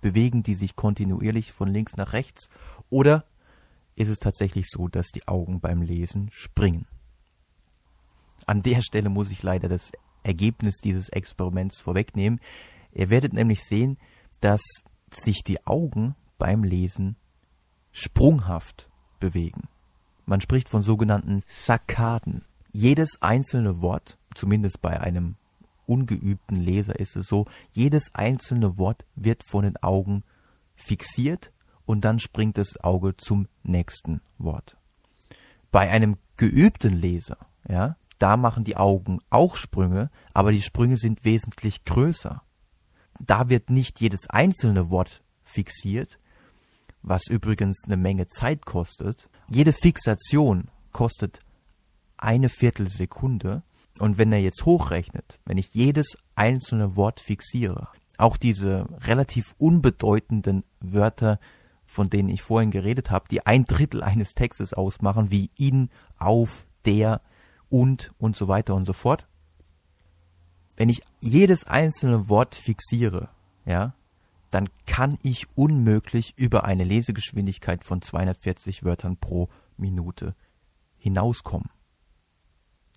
Bewegen 0.00 0.42
die 0.42 0.54
sich 0.54 0.76
kontinuierlich 0.76 1.52
von 1.52 1.68
links 1.68 1.96
nach 1.96 2.12
rechts 2.12 2.48
oder 2.88 3.24
ist 3.96 4.08
es 4.08 4.18
tatsächlich 4.18 4.66
so, 4.68 4.88
dass 4.88 5.08
die 5.08 5.28
Augen 5.28 5.60
beim 5.60 5.82
Lesen 5.82 6.30
springen? 6.32 6.86
An 8.46 8.62
der 8.62 8.80
Stelle 8.82 9.10
muss 9.10 9.30
ich 9.30 9.42
leider 9.42 9.68
das 9.68 9.92
Ergebnis 10.22 10.78
dieses 10.78 11.08
Experiments 11.10 11.80
vorwegnehmen. 11.80 12.40
Ihr 12.92 13.10
werdet 13.10 13.32
nämlich 13.32 13.62
sehen, 13.64 13.98
dass 14.40 14.62
sich 15.12 15.42
die 15.44 15.66
Augen 15.66 16.14
beim 16.38 16.64
Lesen 16.64 17.16
sprunghaft 17.92 18.88
bewegen. 19.18 19.68
Man 20.24 20.40
spricht 20.40 20.68
von 20.68 20.82
sogenannten 20.82 21.42
Sakaden 21.46 22.44
jedes 22.72 23.20
einzelne 23.22 23.80
Wort, 23.80 24.18
zumindest 24.34 24.80
bei 24.80 25.00
einem 25.00 25.36
ungeübten 25.86 26.56
Leser 26.56 26.98
ist 26.98 27.16
es 27.16 27.26
so, 27.26 27.46
jedes 27.72 28.14
einzelne 28.14 28.78
Wort 28.78 29.04
wird 29.16 29.42
von 29.42 29.64
den 29.64 29.76
Augen 29.78 30.22
fixiert 30.76 31.52
und 31.84 32.04
dann 32.04 32.20
springt 32.20 32.58
das 32.58 32.78
Auge 32.78 33.16
zum 33.16 33.48
nächsten 33.64 34.20
Wort. 34.38 34.76
Bei 35.72 35.90
einem 35.90 36.16
geübten 36.36 36.96
Leser, 36.96 37.38
ja, 37.68 37.96
da 38.18 38.36
machen 38.36 38.64
die 38.64 38.76
Augen 38.76 39.18
auch 39.30 39.56
Sprünge, 39.56 40.10
aber 40.34 40.52
die 40.52 40.62
Sprünge 40.62 40.96
sind 40.96 41.24
wesentlich 41.24 41.84
größer. 41.84 42.42
Da 43.18 43.48
wird 43.48 43.70
nicht 43.70 44.00
jedes 44.00 44.28
einzelne 44.30 44.90
Wort 44.90 45.22
fixiert, 45.42 46.18
was 47.02 47.26
übrigens 47.28 47.84
eine 47.86 47.96
Menge 47.96 48.26
Zeit 48.28 48.66
kostet. 48.66 49.28
Jede 49.48 49.72
Fixation 49.72 50.68
kostet 50.92 51.40
eine 52.22 52.48
Viertelsekunde. 52.48 53.62
Und 53.98 54.18
wenn 54.18 54.32
er 54.32 54.40
jetzt 54.40 54.64
hochrechnet, 54.64 55.38
wenn 55.44 55.58
ich 55.58 55.74
jedes 55.74 56.16
einzelne 56.34 56.96
Wort 56.96 57.20
fixiere, 57.20 57.88
auch 58.18 58.36
diese 58.36 58.86
relativ 59.00 59.54
unbedeutenden 59.58 60.64
Wörter, 60.80 61.38
von 61.86 62.08
denen 62.08 62.28
ich 62.28 62.42
vorhin 62.42 62.70
geredet 62.70 63.10
habe, 63.10 63.26
die 63.30 63.46
ein 63.46 63.64
Drittel 63.64 64.02
eines 64.02 64.34
Textes 64.34 64.74
ausmachen, 64.74 65.30
wie 65.30 65.50
in, 65.56 65.90
auf, 66.18 66.66
der, 66.84 67.20
und 67.68 68.12
und 68.18 68.36
so 68.36 68.48
weiter 68.48 68.74
und 68.74 68.84
so 68.84 68.92
fort. 68.92 69.26
Wenn 70.76 70.88
ich 70.88 71.02
jedes 71.20 71.64
einzelne 71.64 72.28
Wort 72.28 72.54
fixiere, 72.54 73.28
ja, 73.64 73.94
dann 74.50 74.68
kann 74.86 75.18
ich 75.22 75.46
unmöglich 75.56 76.34
über 76.36 76.64
eine 76.64 76.84
Lesegeschwindigkeit 76.84 77.84
von 77.84 78.02
240 78.02 78.84
Wörtern 78.84 79.16
pro 79.16 79.48
Minute 79.76 80.34
hinauskommen. 80.98 81.70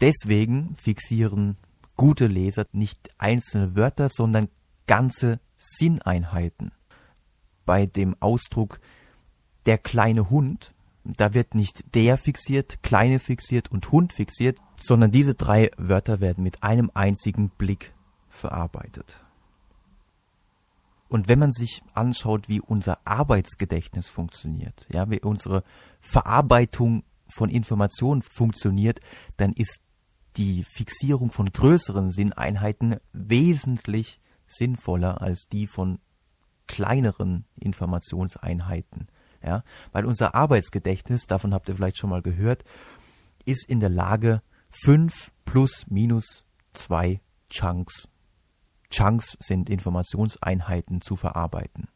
Deswegen 0.02 0.76
fixieren 0.76 1.58
gute 1.96 2.28
Leser 2.28 2.66
nicht 2.72 3.10
einzelne 3.18 3.76
Wörter, 3.76 4.10
sondern 4.10 4.50
ganze 4.88 5.40
Sinneinheiten. 5.56 6.72
Bei 7.66 7.86
dem 7.86 8.16
Ausdruck 8.20 8.80
der 9.66 9.78
kleine 9.78 10.30
Hund, 10.30 10.74
da 11.04 11.34
wird 11.34 11.56
nicht 11.56 11.96
der 11.96 12.18
fixiert, 12.18 12.82
kleine 12.84 13.20
fixiert 13.20 13.72
und 13.72 13.92
Hund 13.92 14.14
fixiert, 14.14 14.58
sondern 14.82 15.12
diese 15.12 15.36
drei 15.36 15.72
Wörter 15.78 16.20
werden 16.20 16.44
mit 16.44 16.64
einem 16.64 16.92
einzigen 16.94 17.50
Blick 17.50 17.94
verarbeitet. 18.28 19.22
Und 21.08 21.28
wenn 21.28 21.40
man 21.40 21.52
sich 21.52 21.84
anschaut, 21.94 22.50
wie 22.50 22.60
unser 22.60 22.98
Arbeitsgedächtnis 23.06 24.08
funktioniert, 24.08 24.86
ja, 24.90 25.10
wie 25.12 25.20
unsere 25.22 25.64
Verarbeitung 26.02 27.04
von 27.34 27.50
Informationen 27.50 28.22
funktioniert, 28.22 29.00
dann 29.38 29.54
ist 29.54 29.82
die 30.38 30.64
Fixierung 30.64 31.32
von 31.32 31.52
größeren 31.52 32.10
Sinneinheiten 32.10 32.98
wesentlich 33.12 34.20
sinnvoller 34.48 35.22
als 35.22 35.48
die 35.52 35.68
von 35.68 36.00
kleineren 36.68 37.46
Informationseinheiten. 37.56 39.08
Ja, 39.44 39.64
weil 39.92 40.06
unser 40.06 40.36
Arbeitsgedächtnis, 40.36 41.28
davon 41.28 41.54
habt 41.54 41.68
ihr 41.68 41.76
vielleicht 41.76 41.98
schon 41.98 42.10
mal 42.10 42.22
gehört, 42.22 42.64
ist 43.46 43.68
in 43.68 43.82
der 43.82 43.90
Lage, 43.90 44.42
fünf 44.70 45.32
plus 45.46 45.86
minus 45.90 46.46
zwei 46.74 47.20
Chunks 47.50 48.08
Chunks 48.94 49.36
sind 49.40 49.70
Informationseinheiten 49.70 51.02
zu 51.02 51.16
verarbeiten. 51.16 51.88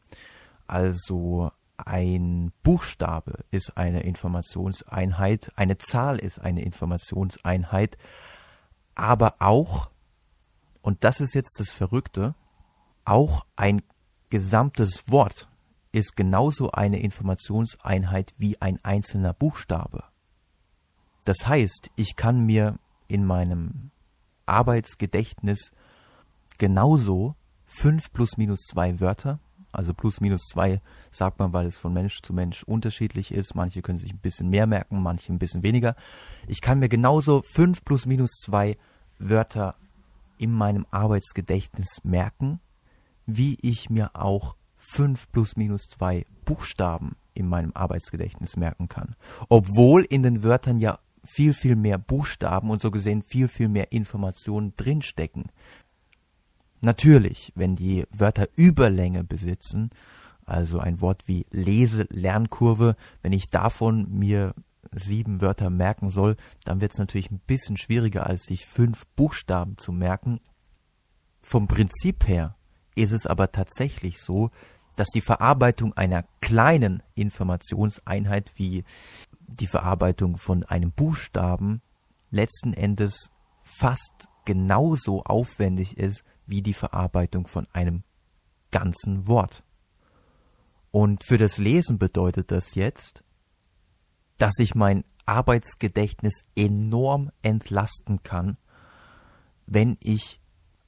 Also 0.66 1.52
ein 1.78 2.52
Buchstabe 2.62 3.44
ist 3.50 3.76
eine 3.76 4.00
Informationseinheit, 4.00 5.52
eine 5.56 5.78
Zahl 5.78 6.18
ist 6.18 6.40
eine 6.40 6.62
Informationseinheit, 6.62 7.96
aber 8.94 9.36
auch, 9.38 9.90
und 10.82 11.04
das 11.04 11.20
ist 11.20 11.34
jetzt 11.34 11.58
das 11.58 11.70
Verrückte, 11.70 12.34
auch 13.04 13.46
ein 13.56 13.82
gesamtes 14.30 15.10
Wort 15.10 15.48
ist 15.92 16.16
genauso 16.16 16.70
eine 16.72 17.00
Informationseinheit 17.00 18.34
wie 18.36 18.60
ein 18.60 18.78
einzelner 18.84 19.32
Buchstabe. 19.32 20.04
Das 21.24 21.46
heißt, 21.46 21.90
ich 21.96 22.16
kann 22.16 22.44
mir 22.44 22.78
in 23.06 23.24
meinem 23.24 23.90
Arbeitsgedächtnis 24.46 25.72
genauso 26.58 27.36
fünf 27.64 28.12
plus 28.12 28.36
minus 28.36 28.60
zwei 28.64 29.00
Wörter. 29.00 29.38
Also 29.72 29.94
plus 29.94 30.20
minus 30.20 30.42
zwei 30.50 30.80
sagt 31.10 31.38
man, 31.38 31.52
weil 31.52 31.66
es 31.66 31.76
von 31.76 31.92
Mensch 31.92 32.20
zu 32.22 32.32
Mensch 32.32 32.62
unterschiedlich 32.64 33.32
ist. 33.32 33.54
Manche 33.54 33.82
können 33.82 33.98
sich 33.98 34.12
ein 34.12 34.18
bisschen 34.18 34.48
mehr 34.48 34.66
merken, 34.66 35.02
manche 35.02 35.32
ein 35.32 35.38
bisschen 35.38 35.62
weniger. 35.62 35.94
Ich 36.46 36.60
kann 36.60 36.78
mir 36.78 36.88
genauso 36.88 37.42
fünf 37.42 37.84
plus 37.84 38.06
minus 38.06 38.30
zwei 38.42 38.76
Wörter 39.18 39.74
in 40.38 40.52
meinem 40.52 40.86
Arbeitsgedächtnis 40.90 42.00
merken, 42.04 42.60
wie 43.26 43.58
ich 43.60 43.90
mir 43.90 44.14
auch 44.14 44.56
fünf 44.76 45.30
plus 45.32 45.56
minus 45.56 45.88
zwei 45.88 46.24
Buchstaben 46.44 47.16
in 47.34 47.46
meinem 47.46 47.72
Arbeitsgedächtnis 47.74 48.56
merken 48.56 48.88
kann. 48.88 49.16
Obwohl 49.48 50.04
in 50.04 50.22
den 50.22 50.42
Wörtern 50.42 50.78
ja 50.78 50.98
viel, 51.24 51.52
viel 51.52 51.76
mehr 51.76 51.98
Buchstaben 51.98 52.70
und 52.70 52.80
so 52.80 52.90
gesehen 52.90 53.22
viel, 53.22 53.48
viel 53.48 53.68
mehr 53.68 53.92
Informationen 53.92 54.72
drinstecken. 54.76 55.46
Natürlich, 56.80 57.52
wenn 57.54 57.76
die 57.76 58.06
Wörter 58.10 58.48
Überlänge 58.56 59.24
besitzen, 59.24 59.90
also 60.44 60.78
ein 60.78 61.00
Wort 61.00 61.26
wie 61.26 61.46
Lese-Lernkurve, 61.50 62.96
wenn 63.22 63.32
ich 63.32 63.48
davon 63.48 64.08
mir 64.10 64.54
sieben 64.92 65.40
Wörter 65.40 65.70
merken 65.70 66.10
soll, 66.10 66.36
dann 66.64 66.80
wird 66.80 66.92
es 66.92 66.98
natürlich 66.98 67.30
ein 67.30 67.40
bisschen 67.40 67.76
schwieriger, 67.76 68.26
als 68.26 68.44
sich 68.44 68.64
fünf 68.66 69.06
Buchstaben 69.16 69.76
zu 69.76 69.92
merken. 69.92 70.40
Vom 71.42 71.68
Prinzip 71.68 72.26
her 72.26 72.56
ist 72.94 73.12
es 73.12 73.26
aber 73.26 73.52
tatsächlich 73.52 74.18
so, 74.18 74.50
dass 74.96 75.08
die 75.08 75.20
Verarbeitung 75.20 75.92
einer 75.94 76.24
kleinen 76.40 77.02
Informationseinheit 77.14 78.52
wie 78.56 78.84
die 79.46 79.66
Verarbeitung 79.66 80.36
von 80.36 80.64
einem 80.64 80.92
Buchstaben 80.92 81.82
letzten 82.30 82.72
Endes 82.72 83.30
fast 83.62 84.28
genauso 84.44 85.22
aufwendig 85.24 85.98
ist 85.98 86.24
wie 86.48 86.62
die 86.62 86.74
Verarbeitung 86.74 87.46
von 87.46 87.68
einem 87.72 88.02
ganzen 88.70 89.28
Wort. 89.28 89.62
Und 90.90 91.22
für 91.24 91.38
das 91.38 91.58
Lesen 91.58 91.98
bedeutet 91.98 92.50
das 92.50 92.74
jetzt, 92.74 93.22
dass 94.38 94.58
ich 94.58 94.74
mein 94.74 95.04
Arbeitsgedächtnis 95.26 96.44
enorm 96.56 97.30
entlasten 97.42 98.22
kann, 98.22 98.56
wenn 99.66 99.98
ich, 100.00 100.40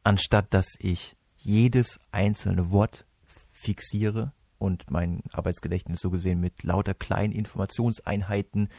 anstatt 0.02 0.52
dass 0.54 0.74
ich 0.78 1.16
jedes 1.36 2.00
einzelne 2.10 2.70
Wort 2.70 3.04
fixiere 3.50 4.32
und 4.58 4.90
mein 4.90 5.22
Arbeitsgedächtnis 5.32 6.00
so 6.00 6.10
gesehen 6.10 6.40
mit 6.40 6.62
lauter 6.62 6.94
kleinen 6.94 7.32
Informationseinheiten 7.32 8.70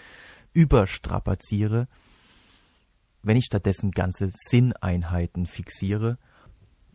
überstrapaziere, 0.53 1.87
wenn 3.21 3.37
ich 3.37 3.45
stattdessen 3.45 3.91
ganze 3.91 4.29
Sinneinheiten 4.31 5.45
fixiere 5.45 6.17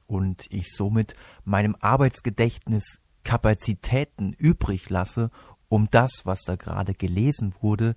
und 0.06 0.46
ich 0.50 0.72
somit 0.72 1.14
meinem 1.44 1.76
Arbeitsgedächtnis 1.80 3.00
Kapazitäten 3.24 4.32
übrig 4.34 4.88
lasse, 4.88 5.30
um 5.68 5.88
das, 5.90 6.22
was 6.24 6.42
da 6.42 6.56
gerade 6.56 6.94
gelesen 6.94 7.54
wurde, 7.60 7.96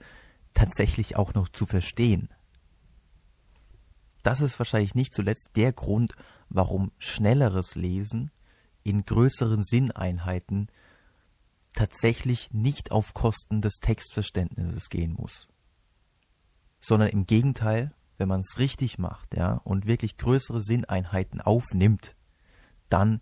tatsächlich 0.53 1.15
auch 1.15 1.33
noch 1.33 1.49
zu 1.49 1.65
verstehen. 1.65 2.29
Das 4.23 4.41
ist 4.41 4.59
wahrscheinlich 4.59 4.95
nicht 4.95 5.13
zuletzt 5.13 5.51
der 5.55 5.71
Grund, 5.71 6.13
warum 6.49 6.91
schnelleres 6.97 7.75
Lesen 7.75 8.31
in 8.83 9.05
größeren 9.05 9.63
Sinneinheiten 9.63 10.67
tatsächlich 11.73 12.51
nicht 12.51 12.91
auf 12.91 13.13
Kosten 13.13 13.61
des 13.61 13.75
Textverständnisses 13.79 14.89
gehen 14.89 15.13
muss, 15.13 15.47
sondern 16.81 17.09
im 17.09 17.25
Gegenteil 17.25 17.93
wenn 18.19 18.27
man 18.27 18.41
es 18.41 18.59
richtig 18.59 18.99
macht, 18.99 19.35
ja, 19.35 19.53
und 19.63 19.87
wirklich 19.87 20.17
größere 20.17 20.61
Sinneinheiten 20.61 21.41
aufnimmt, 21.41 22.15
dann 22.89 23.21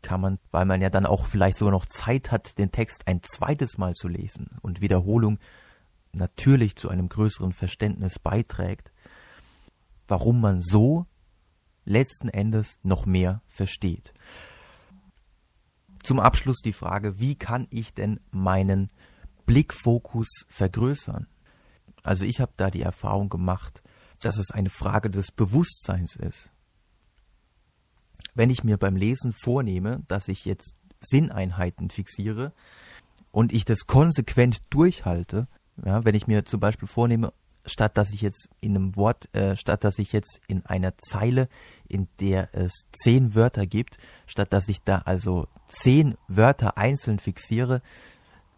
kann 0.00 0.20
man, 0.20 0.38
weil 0.52 0.64
man 0.64 0.80
ja 0.80 0.90
dann 0.90 1.06
auch 1.06 1.26
vielleicht 1.26 1.58
sogar 1.58 1.72
noch 1.72 1.86
Zeit 1.86 2.30
hat, 2.30 2.56
den 2.58 2.70
Text 2.70 3.08
ein 3.08 3.20
zweites 3.22 3.78
Mal 3.78 3.94
zu 3.94 4.08
lesen 4.08 4.58
und 4.62 4.80
Wiederholung 4.80 5.38
natürlich 6.12 6.76
zu 6.76 6.88
einem 6.88 7.08
größeren 7.08 7.52
Verständnis 7.52 8.18
beiträgt, 8.18 8.92
warum 10.06 10.40
man 10.40 10.62
so 10.62 11.06
letzten 11.84 12.28
Endes 12.28 12.78
noch 12.84 13.06
mehr 13.06 13.42
versteht. 13.48 14.12
Zum 16.02 16.20
Abschluss 16.20 16.58
die 16.58 16.72
Frage, 16.72 17.18
wie 17.18 17.34
kann 17.34 17.66
ich 17.70 17.92
denn 17.92 18.20
meinen 18.30 18.88
Blickfokus 19.46 20.28
vergrößern? 20.48 21.26
Also 22.02 22.24
ich 22.24 22.40
habe 22.40 22.52
da 22.56 22.70
die 22.70 22.82
Erfahrung 22.82 23.28
gemacht, 23.28 23.82
dass 24.20 24.38
es 24.38 24.50
eine 24.50 24.70
Frage 24.70 25.10
des 25.10 25.30
Bewusstseins 25.30 26.16
ist. 26.16 26.50
Wenn 28.34 28.50
ich 28.50 28.64
mir 28.64 28.76
beim 28.76 28.96
Lesen 28.96 29.32
vornehme, 29.32 30.02
dass 30.08 30.28
ich 30.28 30.44
jetzt 30.44 30.74
Sinneinheiten 31.00 31.90
fixiere 31.90 32.52
und 33.32 33.52
ich 33.52 33.64
das 33.64 33.86
konsequent 33.86 34.60
durchhalte, 34.70 35.48
ja, 35.84 36.04
wenn 36.04 36.14
ich 36.14 36.26
mir 36.26 36.44
zum 36.44 36.60
Beispiel 36.60 36.88
vornehme, 36.88 37.32
statt 37.64 37.96
dass 37.96 38.10
ich 38.10 38.22
jetzt 38.22 38.48
in 38.60 38.74
einem 38.74 38.96
Wort, 38.96 39.32
äh, 39.34 39.56
statt 39.56 39.84
dass 39.84 39.98
ich 39.98 40.12
jetzt 40.12 40.40
in 40.48 40.64
einer 40.66 40.96
Zeile, 40.98 41.48
in 41.86 42.08
der 42.20 42.48
es 42.52 42.86
zehn 42.92 43.34
Wörter 43.34 43.66
gibt, 43.66 43.98
statt 44.26 44.52
dass 44.52 44.68
ich 44.68 44.82
da 44.82 44.98
also 44.98 45.46
zehn 45.66 46.16
Wörter 46.26 46.78
einzeln 46.78 47.18
fixiere, 47.18 47.82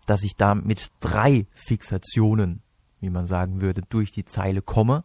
dass 0.06 0.22
ich 0.22 0.36
da 0.36 0.54
mit 0.54 0.90
drei 1.00 1.46
Fixationen 1.52 2.62
wie 3.00 3.10
man 3.10 3.26
sagen 3.26 3.60
würde, 3.60 3.82
durch 3.88 4.12
die 4.12 4.24
Zeile 4.24 4.62
komme, 4.62 5.04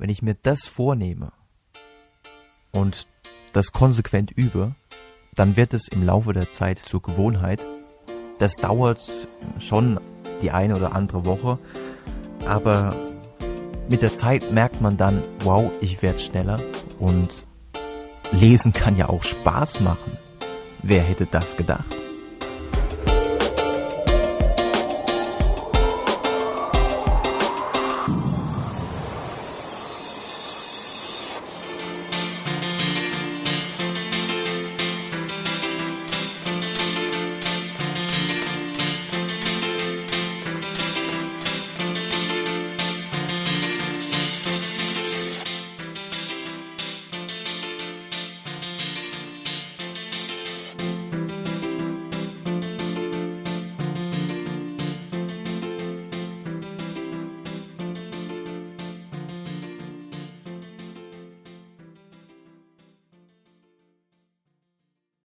wenn 0.00 0.08
ich 0.08 0.22
mir 0.22 0.34
das 0.34 0.64
vornehme 0.64 1.30
und 2.72 3.06
das 3.52 3.70
konsequent 3.70 4.30
übe, 4.32 4.74
dann 5.34 5.56
wird 5.56 5.74
es 5.74 5.88
im 5.88 6.04
Laufe 6.04 6.32
der 6.32 6.50
Zeit 6.50 6.78
zur 6.78 7.02
Gewohnheit. 7.02 7.62
Das 8.38 8.56
dauert 8.56 9.06
schon 9.58 10.00
die 10.40 10.50
eine 10.50 10.76
oder 10.76 10.94
andere 10.94 11.26
Woche, 11.26 11.58
aber 12.46 12.94
mit 13.90 14.00
der 14.00 14.14
Zeit 14.14 14.52
merkt 14.52 14.80
man 14.80 14.96
dann, 14.96 15.22
wow, 15.40 15.70
ich 15.82 16.00
werde 16.00 16.18
schneller 16.18 16.58
und 16.98 17.28
lesen 18.32 18.72
kann 18.72 18.96
ja 18.96 19.10
auch 19.10 19.22
Spaß 19.22 19.80
machen. 19.80 20.16
Wer 20.82 21.02
hätte 21.02 21.26
das 21.26 21.58
gedacht? 21.58 21.99